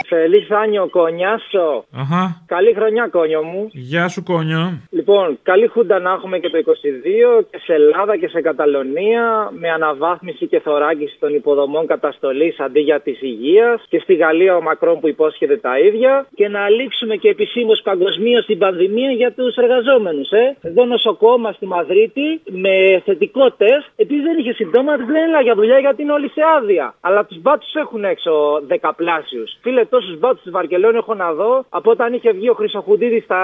[0.08, 1.84] Φελίξ Άνιο Κονιάσο.
[2.02, 2.42] Αχα.
[2.46, 3.68] Καλή χρονιά, κόνιο μου.
[3.72, 4.80] Γεια σου, κόνιο.
[4.90, 9.70] Λοιπόν, καλή χούντα να έχουμε και το 22 και σε Ελλάδα και σε Καταλωνία με
[9.70, 15.00] αναβάθμιση και θωράκιση των υποδομών καταστολής αντί για της υγείας και στη Γαλλία ο Μακρόν
[15.00, 20.30] που υπόσχεται τα ίδια και να λήξουμε και επισήμως παγκοσμίως την πανδημία για τους εργαζόμενους.
[20.30, 20.56] Ε.
[20.60, 25.78] Εδώ νοσοκόμα στη Μαδρίτη με θετικό τεστ, επειδή δεν είχε συμπτώματα, δεν έλα για δουλειά
[25.78, 26.94] γιατί είναι όλοι σε άδεια.
[27.00, 28.32] Αλλά τους μπάτσου έχουν έξω
[28.66, 29.50] δεκαπλάσιους.
[29.62, 33.40] Φίλε, τόσους μπάτσου στη Βαρκελόνη έχω να δω από όταν είχε βγει ο Χρυσοχουντίδης στα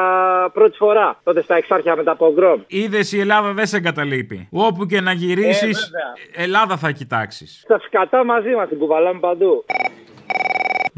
[0.54, 1.20] πρώτη φορά.
[1.24, 2.60] Τότε στα εξάρχεια με τα πογκρόμ.
[2.66, 4.48] Είδες η Ελλάδα δεν σε εγκαταλείπει.
[4.50, 6.44] Όπου και να γυρίσεις, Ε, βέβαια.
[6.44, 7.64] Ελλάδα θα κοιτάξεις.
[7.68, 9.64] Τα σκατά μαζί μας την κουβαλάμε παντού.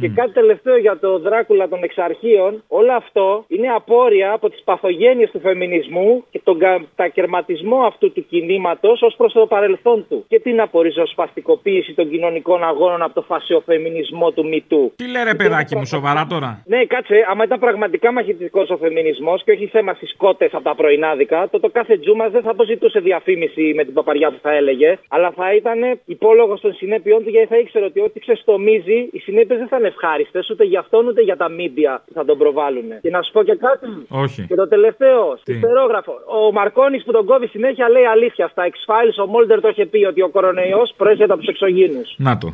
[0.01, 2.62] Και κάτι τελευταίο για το Δράκουλα των εξαρχείων.
[2.68, 9.03] Όλο αυτό είναι απόρρια από τις παθογένειες του φεμινισμού και τον κατακαιρματισμό αυτού του κινήματος
[9.03, 10.24] ως προς το παρελθόν του.
[10.28, 14.92] Και την απορριζοσπαστικοποίηση των κοινωνικών αγώνων από το φασιοφεμινισμό του Μητού.
[14.97, 19.45] Τι λέει ρε παιδάκι μου, σοβαρά τώρα; Ναι, κάτσε, άμα ήταν πραγματικά μαχητικός ο φεμινισμός
[19.45, 23.01] και όχι θέμα στις κότες από τα πρωινάδικα, το, το κάθε τζούμα δεν θα αποζητούσε
[23.01, 27.47] διαφήμιση με την παπαριά που θα έλεγε, αλλά θα ήταν υπόλογος των συνέπειών του γιατί
[27.47, 31.22] θα ήξερε ότι ό,τι ξεστομίζει, οι συνέπειες δεν θα είναι ευχάριστες ούτε για αυτόν ούτε
[31.22, 32.91] για τα μίντια που θα τον προβάλλουν.
[33.01, 33.87] Και να σου πω και κάτι.
[34.09, 34.47] Όχι.
[34.49, 36.12] Και το τελευταίο, Τι; στερόγραφο.
[36.39, 38.49] Ο Μαρκόνη που τον κόβει συνέχεια λέει αλήθεια.
[38.49, 42.14] Στα X-Files ο Μόλτερ το είχε πει ότι ο κορονοϊό προέρχεται από τους εξωγήνους.
[42.16, 42.49] Να το.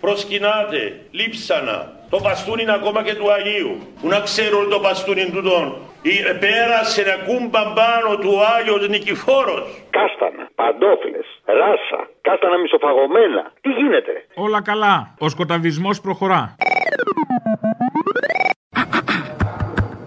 [0.00, 0.80] Προσκυνάτε,
[1.10, 1.92] λείψανα.
[2.10, 3.76] Το παστούνι είναι ακόμα και του Αγίου.
[4.00, 5.74] Που να ξέρουν το παστούνι του τον.
[6.06, 9.66] Ε, Πέρασε να κούμπαν πάνω του ο Άγιος Νικηφόρος.
[9.96, 11.20] Κάστανα, παντόφλε,
[11.60, 13.52] ράσα, κάστανα μισοφαγωμένα.
[13.60, 15.14] Τι γίνεται; Όλα καλά.
[15.18, 16.56] Ο σκοταδισμός προχωρά.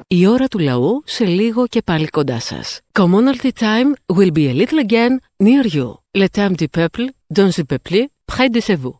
[0.07, 2.81] Η ώρα του λαού σε λίγο και πάλι κοντά σας.
[2.99, 5.87] Commonalty time will be a little again near you.
[6.21, 7.05] Le temps du peuple,
[7.37, 7.99] dans le peuple,
[8.31, 8.95] près de chez vous.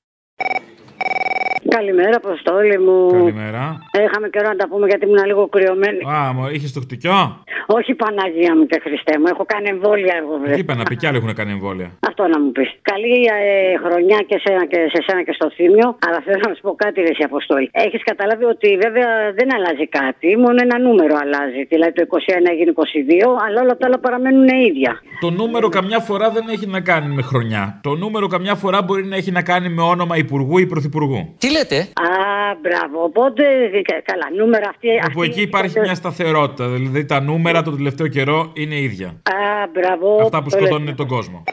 [1.75, 2.97] Καλημέρα, Αποστόλη μου.
[3.11, 3.63] Καλημέρα.
[4.05, 5.99] Είχαμε καιρό να τα πούμε γιατί ήμουν λίγο κρυωμένη.
[6.15, 7.19] Α, μου είχες το χτυκιό;
[7.77, 10.33] Όχι Παναγία μου και Χριστέ μου, έχω κάνει εμβόλια εγώ.
[10.41, 10.53] βρε.
[10.53, 11.87] Τι είπα να πει, κι άλλοι έχουν κάνει εμβόλια.
[12.09, 12.69] Αυτό να μου πεις.
[12.91, 15.87] Καλή ε, χρονιά και, σένα, και σε σένα και στο θύμιο.
[16.05, 17.67] Αλλά θέλω να σου πω κάτι, Ρε εσύ, Αποστόλη.
[17.85, 19.09] Έχεις καταλάβει ότι βέβαια
[19.39, 20.27] δεν αλλάζει κάτι.
[20.43, 21.61] Μόνο ένα νούμερο αλλάζει.
[21.71, 22.81] Δηλαδή το 21 έγινε 22,
[23.45, 24.91] αλλά όλα τα άλλα παραμένουν ίδια.
[25.25, 27.63] Το νούμερο καμιά φορά δεν έχει να κάνει με χρονιά.
[27.87, 31.19] Το νούμερο καμιά φορά μπορεί να έχει να κάνει με όνομα υπουργού ή πρωθυπουργού.
[31.43, 32.09] Τι λέτε; Α,
[32.61, 33.03] μπράβο.
[33.03, 33.43] Οπότε,
[33.83, 34.87] κα- καλά, νούμερα αυτή.
[35.09, 36.67] Όπου εκεί υπάρχει μια σταθερότητα.
[36.67, 39.07] Δηλαδή τα νούμερα τον τελευταίο καιρό είναι ίδια.
[39.07, 40.21] Α, μπράβο.
[40.21, 40.65] Αυτά που Το λέω.
[40.67, 41.43] σκοτώνουν τον κόσμο.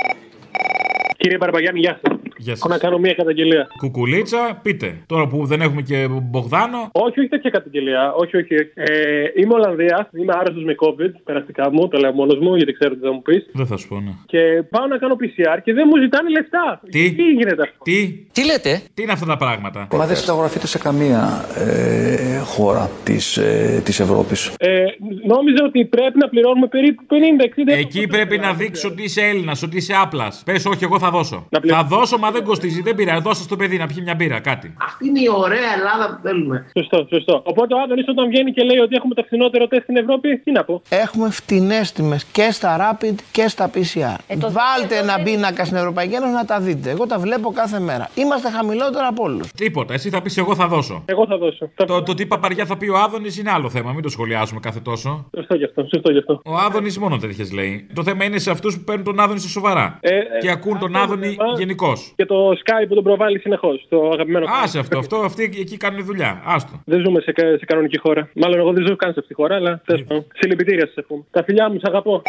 [1.17, 2.14] Κύριε Μπαρμπαγιάννη, γεια σας.
[2.45, 3.67] Γεια Έχω να κάνω μία καταγγελία.
[3.79, 4.89] Κουκουλίτσα, πείτε.
[5.07, 6.89] Τώρα που δεν έχουμε και Μπογδάνο.
[6.93, 8.13] Όχι, όχι τέτοια καταγγελία.
[8.13, 8.55] Όχι, όχι.
[8.75, 8.93] Ε,
[9.41, 13.01] είμαι Ολλανδίας, είμαι άρρωστος με COVID, περαστικά μου, το λέω μόνος μου, γιατί ξέρω τι
[13.01, 13.47] θα μου πεις.
[13.53, 14.11] Δεν θα σου πω, ναι.
[14.27, 14.39] Και
[14.71, 16.81] πάω να κάνω PCR και δεν μου ζητάνε λεφτά.
[16.91, 17.99] Τι; Τι γίνεται αυτό; Τι;
[18.33, 23.37] Τι λέτε; Τι είναι αυτά τα πράγματα; Μα δεν συνταγογραφείτε σε καμία ε, χώρα της,
[23.37, 24.55] ε, της Ευρώπης.
[24.59, 24.85] Ε,
[25.27, 29.77] νόμιζα ότι πρέπει να πληρώνουμε περίπου 50-60 Εκεί πρέπει να δείξεις ότι είσαι Έλληνας, ότι
[29.77, 30.43] είσαι άπλας.
[30.45, 31.49] Πες, όχι, εγώ θα δώσω.
[31.67, 33.23] Θα δώσω, μα δεν κοστίζει, δεν πειράζει.
[33.23, 34.75] Δώσε στο παιδί να πιει μια μπύρα, κάτι.
[34.89, 36.57] Αυτή είναι η ωραία Ελλάδα που θέλουμε.
[36.79, 37.43] Σωστό, σωστό.
[37.45, 40.51] Οπότε ο Άδωνης όταν βγαίνει και λέει ότι έχουμε το φθηνότερο τεστ στην Ευρώπη, τι
[40.53, 44.17] να πω; Έχουμε φτηνές τιμές και στα Rapid και στα PCR.
[44.27, 46.91] Ε, το Βάλτε δεύτερο ένα δεν- πίνακα στην Ευρωπαϊκή Ένωση να τα δείτε.
[46.91, 48.09] Εγώ τα βλέπω κάθε μέρα.
[48.15, 49.49] Είμαστε χαμηλότερα από όλους.
[49.57, 49.95] Τίποτα.
[49.95, 51.03] Εσύ θα πεις εγώ θα δώσω.
[51.07, 51.71] Εγώ θα δώσω.
[51.75, 53.93] Το, το τι παπαριά θα πει ο Άδωνης είναι άλλο θέμα.
[53.93, 55.29] Μην το σχολιάζουμε κάθε τόσο.
[55.37, 56.41] Σωστό γι' αυτό, σωστό γι' αυτό.
[56.45, 57.87] Ο Άδωνης μόνο τέτοιες λέει.
[57.95, 59.99] Το θέμα είναι σε αυτούς που παίρνουν τον Άδωνη σε σοβαρά.
[60.01, 61.55] Ε, ε, και ακούν τον αυτό Άδωνη βέβαια.
[61.59, 62.13] γενικώς.
[62.17, 63.87] Και το Sky που τον προβάλλει συνεχώς.
[63.89, 64.47] Το αγαπημένο.
[64.63, 66.43] Άσε αυτό, αυτό, αυτοί εκεί κάνουν δουλειά.
[66.47, 66.83] Άστο.
[66.85, 68.29] Δεν ζούμε σε, κα- σε κανονική χώρα.
[68.35, 70.27] Μάλλον εγώ δεν ζω καν σε αυτή τη χώρα, αλλά τέλος πάντων.
[70.39, 71.23] Συλληπιτήρια σας εύχομαι.
[71.31, 72.23] Τα φιλιά μου, σ' αγαπώ.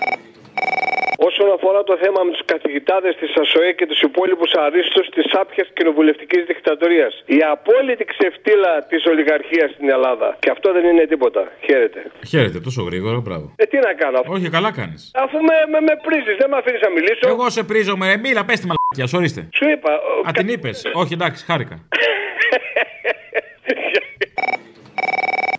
[1.30, 5.68] Όσον αφορά το θέμα με τους καθηγητάδες της ΑΣΟΕ και τους υπόλοιπους αρίστου της άπιας
[5.78, 7.14] κοινοβουλευτικής δικτατορίας.
[7.38, 10.28] Η απόλυτη ξεφτύλα της ολιγαρχίας στην Ελλάδα.
[10.44, 11.42] Και αυτό δεν είναι τίποτα.
[11.68, 12.00] Χαίρετε.
[12.32, 13.46] Χαίρετε, τόσο γρήγορα, μπράβο.
[13.56, 14.18] Ε, τι να κάνω.
[14.22, 15.02] αφού- Όχι, καλά κάνεις.
[15.24, 17.24] Αφού με, με, με πρίζεις, δεν με αφήνεις να μιλήσω.
[17.34, 18.66] Εγώ σε πρίζω, με μίλα, πες τη
[18.98, 19.50] μαλακία, ορίστε.
[19.54, 19.92] Σου είπα.
[20.28, 20.86] Α, την είπες.
[20.94, 21.80] Όχι, εντάξει, χάρηκα.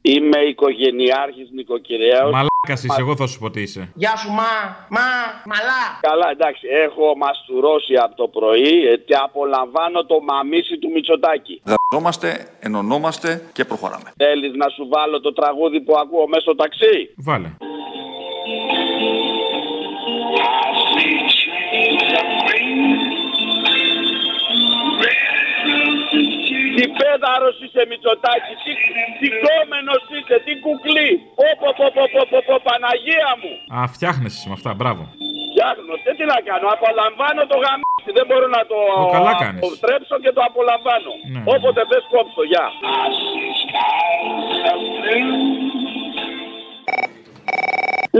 [0.03, 2.31] Είμαι οικογενειάρχης νοικοκυρέως.
[2.33, 3.93] Μαλάκας είσαι, εγώ θα σου πω τι είσαι.
[3.95, 4.53] Γεια σου, μα,
[4.89, 5.07] μα,
[5.45, 5.83] μαλά.
[6.01, 11.63] Καλά, εντάξει, έχω μαστουρώσει από το πρωί ε, και απολαμβάνω το μαμίσι του Μητσοτάκη.
[11.65, 14.13] Δαζόμαστε, ενωνόμαστε και προχωράμε.
[14.17, 17.51] Θέλεις να σου βάλω το τραγούδι που ακούω μέσα στο ταξί; Βάλε.
[26.77, 28.73] Τι πέδαρος είσαι Μητσοτάκης, τι,
[29.21, 31.11] τι κόμενος είσαι, τι κουκλί.
[31.39, 33.53] Πω πω πω πω πω πω, πω Παναγία μου.
[33.77, 35.03] Α, φτιάχνεσαι με αυτά, μπράβο.
[35.51, 39.61] Φτιάχνω, δεν τι να κάνω, απολαμβάνω το γαμίσι, δεν μπορώ να το Ω, καλά κάνεις.
[39.63, 41.13] αποτρέψω και το απολαμβάνω.
[41.33, 41.41] Ναι.
[41.55, 42.67] Όποτε θες κόψω, γεια.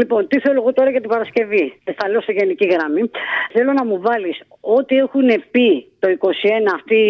[0.01, 3.03] Λοιπόν, τι θέλω εγώ τώρα για την Παρασκευή; Και θα λέω σε γενική γραμμή.
[3.53, 6.29] Θέλω να μου βάλεις ό,τι έχουν πει το 21
[6.75, 7.01] αυτοί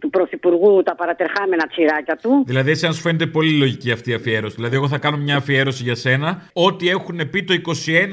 [0.00, 2.44] του Πρωθυπουργού τα παρατερχάμενα τσιράκια του.
[2.46, 4.54] Δηλαδή, εσένα σου φαίνεται πολύ λογική αυτή η αφιέρωση.
[4.54, 6.42] Δηλαδή, εγώ θα κάνω μια αφιέρωση για σένα.
[6.52, 7.54] Ό,τι έχουν πει το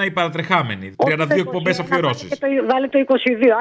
[0.02, 0.96] 21 οι παρατρεχάμενοι.
[0.98, 2.30] 32 εκπομπές αφιερώσεις.
[2.30, 3.12] Και το, βάλε το 22.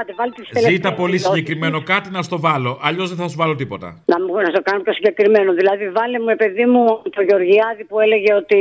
[0.01, 1.27] Άντε, βάλε τις Ζήτα τελευταίες πολύ δηλώσεις.
[1.27, 2.79] συγκεκριμένο κάτι να στο βάλω.
[2.83, 4.03] Αλλιώς δεν θα σου βάλω τίποτα.
[4.05, 5.53] Να μου να το κάνω πιο συγκεκριμένο.
[5.53, 6.85] Δηλαδή, βάλε μου, παιδί μου,
[7.17, 8.59] το Γεωργιάδη που έλεγε ότι.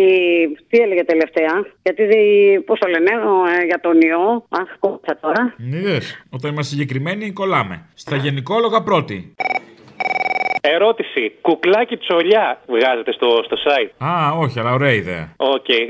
[0.69, 2.03] Τι έλεγε τελευταία; Γιατί,
[2.65, 4.45] πώς το λένε, ο, ε, για τον ιό.
[4.49, 5.55] Αχ, κόψα τώρα.
[5.57, 7.85] Είδες, Όταν είμαστε συγκεκριμένοι, κολλάμε.
[7.93, 9.35] Στα γενικόλογα πρώτη.
[10.73, 11.31] Ερώτηση.
[11.41, 13.89] Κουκλάκι τσολιά βγάζετε στο, στο site.
[14.05, 15.33] Α, όχι, αλλά ωραία ιδέα.
[15.37, 15.69] Οκ.
[15.69, 15.83] ε,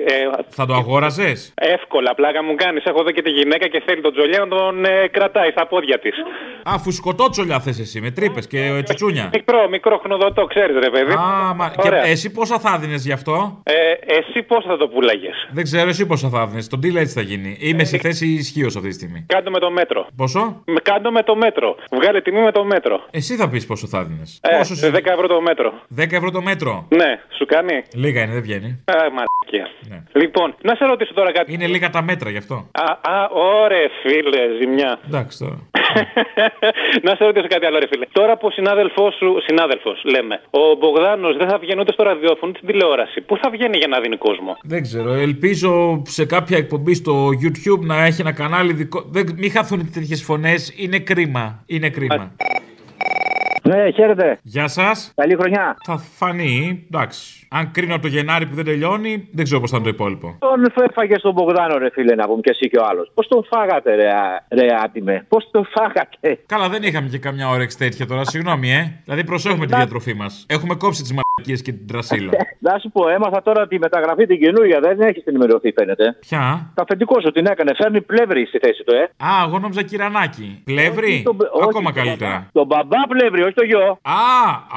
[0.50, 2.84] Θα το αγόραζες; εύκολα, πλάκα μου κάνεις.
[2.86, 6.00] Έχω εδώ και τη γυναίκα και θέλει τον τσολιά να τον ε, κρατάει στα πόδια
[6.00, 6.16] της.
[6.64, 9.30] Α, φουσκωτό τσολιά θες εσύ, με τρύπες και ε, τσουτσούνια.
[9.34, 11.12] Μικρό, μικρό χνουδωτό, ξέρεις ρε παιδί.
[11.14, 11.70] Α, μα...
[11.70, 12.06] Και Ωραία.
[12.06, 13.74] εσύ πόσα θα δίνει γι' αυτό; Ε,
[14.18, 16.66] εσύ πόσο θα το πουλάγες; Δεν ξέρω εσύ πόσα θα δίνει.
[16.66, 17.58] Το deal έτσι θα γίνει.
[17.60, 19.26] Είμαι σε θέση ισχύος αυτή τη στιγμή.
[19.28, 20.08] Κάν' το με το μέτρο.
[20.16, 21.76] Πόσο; Με κάν' το με το μέτρο.
[21.92, 23.04] Βγάλε τιμή με το μέτρο.
[23.12, 24.24] Εσύ θα πεις πόσο θα δίνει.
[24.42, 24.91] Ε, Πόσο σου...
[24.91, 25.74] 10 ευρώ το μέτρο.
[25.97, 26.88] 10 ευρώ το μέτρο.
[26.89, 27.84] Ναι, σου κάνει.
[27.93, 28.70] Λίγα είναι, δεν βγαίνει.
[28.86, 29.68] Α, μαλακία.
[30.13, 31.53] Λοιπόν, να σε ρωτήσω τώρα κάτι.
[31.53, 32.55] Είναι λίγα τα μέτρα γι' αυτό.
[32.72, 34.99] Α, α, ωραία, φίλε, ζημιά.
[35.07, 35.57] Εντάξει τώρα.
[37.07, 38.05] να σε ρωτήσω κάτι άλλο, ρε φίλε.
[38.11, 42.51] Τώρα που ο συνάδελφός σου, συνάδελφος, λέμε, ο Μπογδάνος δεν θα βγαίνει ούτε στο ραδιόφωνο
[42.51, 43.22] ούτε στην τηλεόραση.
[43.22, 45.13] Πού θα βγαίνει για να δίνει κόσμο; Δεν ξέρω.
[45.13, 49.05] Ελπίζω σε κάποια εκπομπή στο YouTube να έχει ένα κανάλι δικό.
[49.09, 49.24] Δεν...
[49.38, 50.74] Μην χαθούν τέτοιες φωνές.
[50.78, 51.63] Είναι κρίμα.
[51.66, 52.36] Είναι κρίμα.
[53.68, 54.39] Ναι, χαίρετε.
[54.41, 55.11] Γεια σας.
[55.16, 55.78] Καλή χρονιά.
[55.86, 56.84] Θα φανεί.
[56.91, 57.47] Εντάξει.
[57.49, 60.36] Αν κρίνω από το Γενάρη που δεν τελειώνει, δεν ξέρω πώς θα είναι το υπόλοιπο.
[60.39, 63.11] Τον έφαγες στον Μπογδάνο, ρε φίλε, να πούμε και εσύ και ο άλλος.
[63.13, 67.49] Πώς τον φάγατε, ρε, α- ρε άτιμε; Πώς τον φάγατε; Καλά, δεν είχαμε και καμιά
[67.49, 68.26] όρεξη τέτοια τώρα.
[68.26, 68.99] Συγγνώμη, ε.
[69.03, 70.45] Δηλαδή, προσέχουμε τη διατροφή μας.
[70.49, 72.32] Έχουμε κόψει τις μαλακίε και την τρασίλα.
[72.68, 74.80] Να σου πω, έμαθα τώρα τη μεταγραφή την καινούργια.
[74.80, 76.18] Δεν έχεις ενημερωθεί, φαίνεται.
[76.20, 77.72] Ποια; Το αφεντικό σου την έκανε.
[77.76, 79.02] Φέρνει πλεύρη στη θέση του, ε.
[79.02, 80.62] Α, εγώ νόμιζα κυρανάκι.
[80.66, 82.50] Πλεύρη; τον- όχι Ακόμα τον καλύτερα.
[82.54, 84.00] Τον μπαμπά πλεύρη, όχι το γιο.
[84.02, 84.22] Α,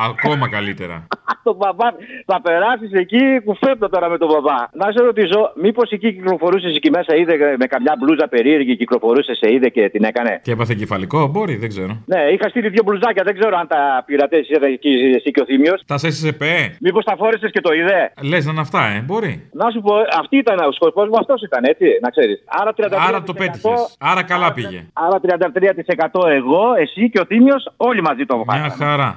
[0.09, 1.07] ακόμα καλύτερα.
[1.49, 1.87] τον μπαμπά.
[2.27, 4.57] Θα περάσεις εκεί που φεύγω τώρα με τον μπαμπά.
[4.73, 9.53] Να σε ρωτήσω, μήπως εκεί κυκλοφορούσες εκεί μέσα, είδε με καμιά μπλούζα περίεργη, κυκλοφορούσες, σε
[9.53, 12.03] είδε και την έκανε; Και έπαθε κεφαλικό, μπορεί, δεν ξέρω.
[12.07, 15.83] Ναι, είχα στείλει δύο μπλουζάκια, δεν ξέρω αν τα πειρατές εκεί εσύ και ο Θήμιος.
[15.87, 16.11] Τα σε
[16.49, 16.77] ΠΕ.
[16.81, 19.49] Μήπως τα φόρεσες και το είδε; Λες να είναι αυτά, ε, μπορεί.
[19.53, 22.43] Να σου πω, αυτή ήταν ο σκοπό μου, αυτός ήταν έτσι, να ξέρεις.
[22.61, 23.07] Άρα 33%.
[23.09, 23.97] Άρα το πέτυχες.
[23.99, 24.81] Άρα καλά πήγε.
[24.93, 28.75] Άρα 33% εγώ, εσύ και ο Θήμιος, όλοι μαζί το Μια βάζαμε.
[28.85, 29.17] χαρά.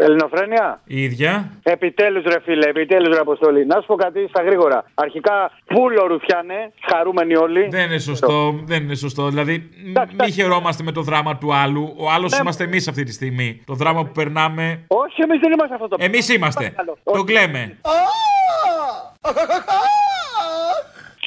[0.00, 0.80] Ελληνοφρένια.
[0.84, 1.50] Η ίδια.
[1.62, 3.66] Επιτέλους, ρε φίλε, επιτέλους, ρε Αποστολή.
[3.66, 4.84] Να σου πω κάτι στα γρήγορα.
[4.94, 7.68] Αρχικά, πούλο ρουφιάνε, χαρούμενοι όλοι.
[7.70, 9.28] Δεν είναι σωστό, δεν είναι σωστό.
[9.28, 11.94] Δηλαδή, μ- μη χαιρόμαστε με το δράμα του άλλου.
[11.98, 13.62] Ο άλλος είμαστε εμείς αυτή τη στιγμή.
[13.66, 14.84] Το δράμα που περνάμε.
[14.86, 16.74] Όχι, εμείς δεν είμαστε αυτό το Εμείς είμαστε.
[17.04, 17.78] Το κλαίμε.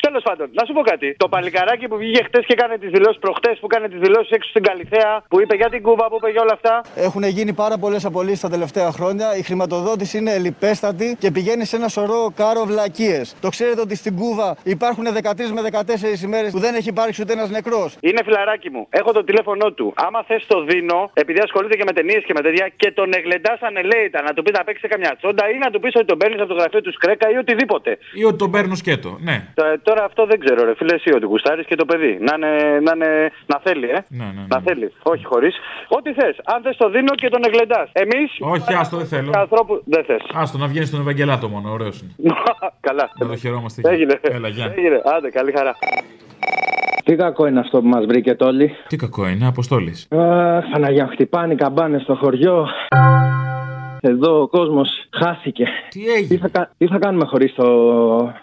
[0.08, 1.16] Τέλος πάντων, να σου πω κάτι.
[1.24, 4.50] Το παλικαράκι που βγήκε χτες και έκανε τις δηλώσεις προχτές, που έκανε τις δηλώσεις έξω
[4.50, 6.82] στην Καλιθέα, που είπε για την Κούβα, που είπε για όλα αυτά.
[6.96, 9.28] Έχουν γίνει πάρα πολλές απολύσεις τα τελευταία χρόνια.
[9.38, 13.22] Η χρηματοδότηση είναι ελιπέστατη και πηγαίνει σε ένα σωρό κάρο βλακίε.
[13.42, 17.34] Το ξέρετε ότι στην Κούβα υπάρχουν 13 με 14 ημέρες που δεν έχει υπάρξει ούτε
[17.34, 17.98] ένας νεκρός.
[18.00, 18.88] Είναι φιλαράκι μου.
[18.90, 19.94] Έχω το τηλέφωνό του.
[19.96, 23.58] Άμα θες το δίνω, επειδή ασχολείται και με ταινίες και με τέτοια, και τον εγλεντά
[23.62, 26.40] ανελέητα να του πεις να παίξει καμιά τσόντα ή να του πεις ότι τον παίρνεις
[26.40, 27.98] από το γραφείο του Σκρέκα ή οτιδήποτε.
[28.14, 29.18] Ή ότι τον παίρνω σκέτο.
[29.22, 29.48] Ναι.
[29.56, 32.14] Ε, τώρα αυτό δεν ξέρω, ρε φίλε, εσύ ότι γουστάρεις και το παιδί.
[32.28, 32.52] Να, είναι,
[32.86, 33.10] να, είναι,
[33.52, 34.00] να θέλει, ε.
[34.20, 34.88] Ναι, ναι, Να θέλει.
[35.04, 35.56] Όχι χωρίς.
[35.88, 36.36] Ό,τι θες.
[36.54, 37.82] Αν θε το δίνω και τον εγλεντά.
[37.92, 38.30] Εμείς.
[38.40, 39.32] Όχι, άστο, δεν θέλω.
[39.36, 39.82] Ανθρώπου...
[39.86, 40.22] Δεν θες.
[40.34, 42.14] Άστο να βγαίνεις στον Ευαγγελάτο μόνο, ωραίος είναι.
[42.88, 43.06] Καλά.
[43.20, 43.94] Να το χαιρόμαστε εκεί.
[43.94, 44.20] Έγινε.
[44.22, 44.74] Έλα, γεια.
[44.78, 45.02] Έγινε.
[45.16, 45.74] Άντε, καλή χαρά.
[47.04, 48.76] Τι κακό είναι αυτό που μας βρήκε όλοι.
[48.88, 52.68] Τι κακό είναι, Αποστόλης; Αχ, Παναγία, χτυπάνε οι καμπάνε στο χωριό.
[54.06, 55.66] Εδώ ο κόσμος χάθηκε.
[55.90, 57.66] Τι έγινε; Τι θα, κα- τι θα κάνουμε χωρίς το,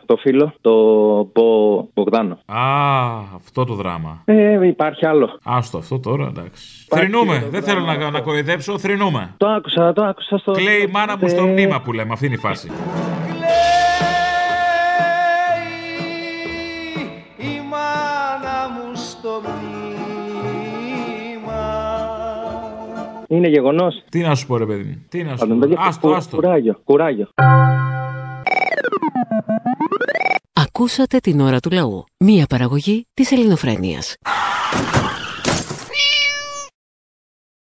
[0.06, 0.72] το φίλο, το
[1.32, 2.60] Μπο, Μπογδάνο; Α,
[3.36, 4.22] αυτό το δράμα.
[4.24, 5.38] Ε, υπάρχει άλλο.
[5.44, 6.86] Άστο αυτό τώρα, εντάξει.
[6.88, 7.46] Θρυνούμε.
[7.50, 9.34] Δεν θέλω να, να κοροϊδέψω, θρυνούμε.
[9.36, 10.52] Το άκουσα, το άκουσα στο.
[10.52, 12.66] Κλαίει η μάνα μου στο μνήμα που λέμε, αυτή είναι η φάση.
[12.66, 12.70] η
[23.32, 24.04] Είναι γεγονός.
[24.10, 25.04] Τι να σου πω, ρε παιδί μου.
[25.08, 25.66] Τι να σου Πάντων, πω.
[25.66, 26.36] παιδιά, Άστο, κου- άστο.
[26.36, 27.28] Κουράγιο, κουράγιο.
[30.52, 32.04] Ακούσατε την ώρα του λαού.
[32.24, 34.16] Μία παραγωγή της ελληνοφρένειας.